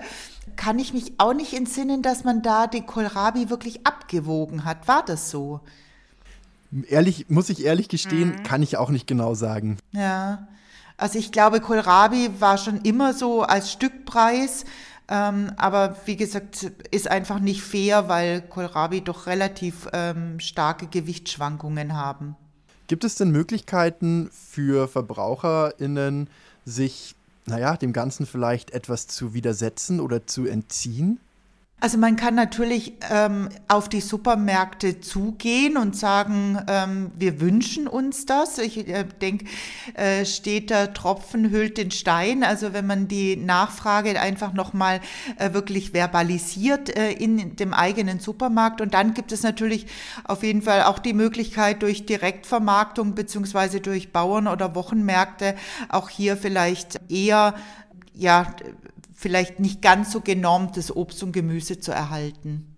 [0.56, 4.88] kann ich mich auch nicht entsinnen, dass man da die Kohlrabi wirklich abgewogen hat.
[4.88, 5.62] War das so?
[6.88, 8.44] Ehrlich, muss ich ehrlich gestehen, mhm.
[8.44, 9.78] kann ich auch nicht genau sagen.
[9.92, 10.48] Ja.
[10.98, 14.66] Also ich glaube, Kohlrabi war schon immer so als Stückpreis.
[15.10, 21.98] Ähm, aber wie gesagt, ist einfach nicht fair, weil Kohlrabi doch relativ ähm, starke Gewichtsschwankungen
[21.98, 22.38] haben.
[22.92, 26.30] Gibt es denn Möglichkeiten für VerbraucherInnen,
[26.66, 27.16] sich,
[27.46, 31.18] naja, dem Ganzen vielleicht etwas zu widersetzen oder zu entziehen?
[31.84, 38.28] Also man kann natürlich ähm, auf die Supermärkte zugehen und sagen, ähm, wir wünschen uns
[38.28, 38.60] das.
[38.60, 39.46] Ich äh, denke,
[39.96, 42.44] äh, steht der Tropfen hüllt den Stein.
[42.44, 45.02] Also wenn man die Nachfrage einfach nochmal
[45.40, 48.80] äh, wirklich verbalisiert äh, in dem eigenen Supermarkt.
[48.80, 49.88] Und dann gibt es natürlich
[50.24, 55.56] auf jeden Fall auch die Möglichkeit durch Direktvermarktung beziehungsweise durch Bauern oder Wochenmärkte
[55.90, 57.56] auch hier vielleicht eher
[58.14, 58.54] ja,
[59.22, 62.76] vielleicht nicht ganz so genormtes Obst und Gemüse zu erhalten.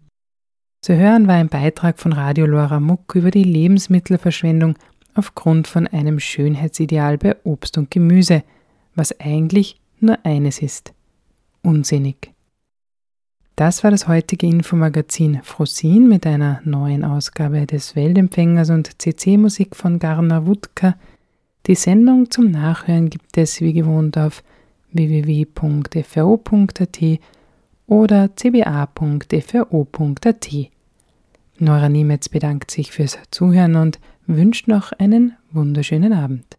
[0.82, 4.78] Zu hören war ein Beitrag von Radio Lora Muck über die Lebensmittelverschwendung
[5.16, 8.44] aufgrund von einem Schönheitsideal bei Obst und Gemüse,
[8.94, 10.94] was eigentlich nur eines ist:
[11.62, 12.34] unsinnig.
[13.56, 20.00] Das war das heutige Infomagazin Frosin mit einer neuen Ausgabe des Weltempfängers und CC-Musik von
[20.00, 20.96] Garner Wutka.
[21.68, 24.44] Die Sendung zum Nachhören gibt es wie gewohnt auf
[24.94, 26.60] www.fro.at
[27.88, 28.90] oder cba.fro.at.
[31.60, 36.58] Nora Niemetz bedankt sich fürs Zuhören und wünscht noch einen wunderschönen Abend.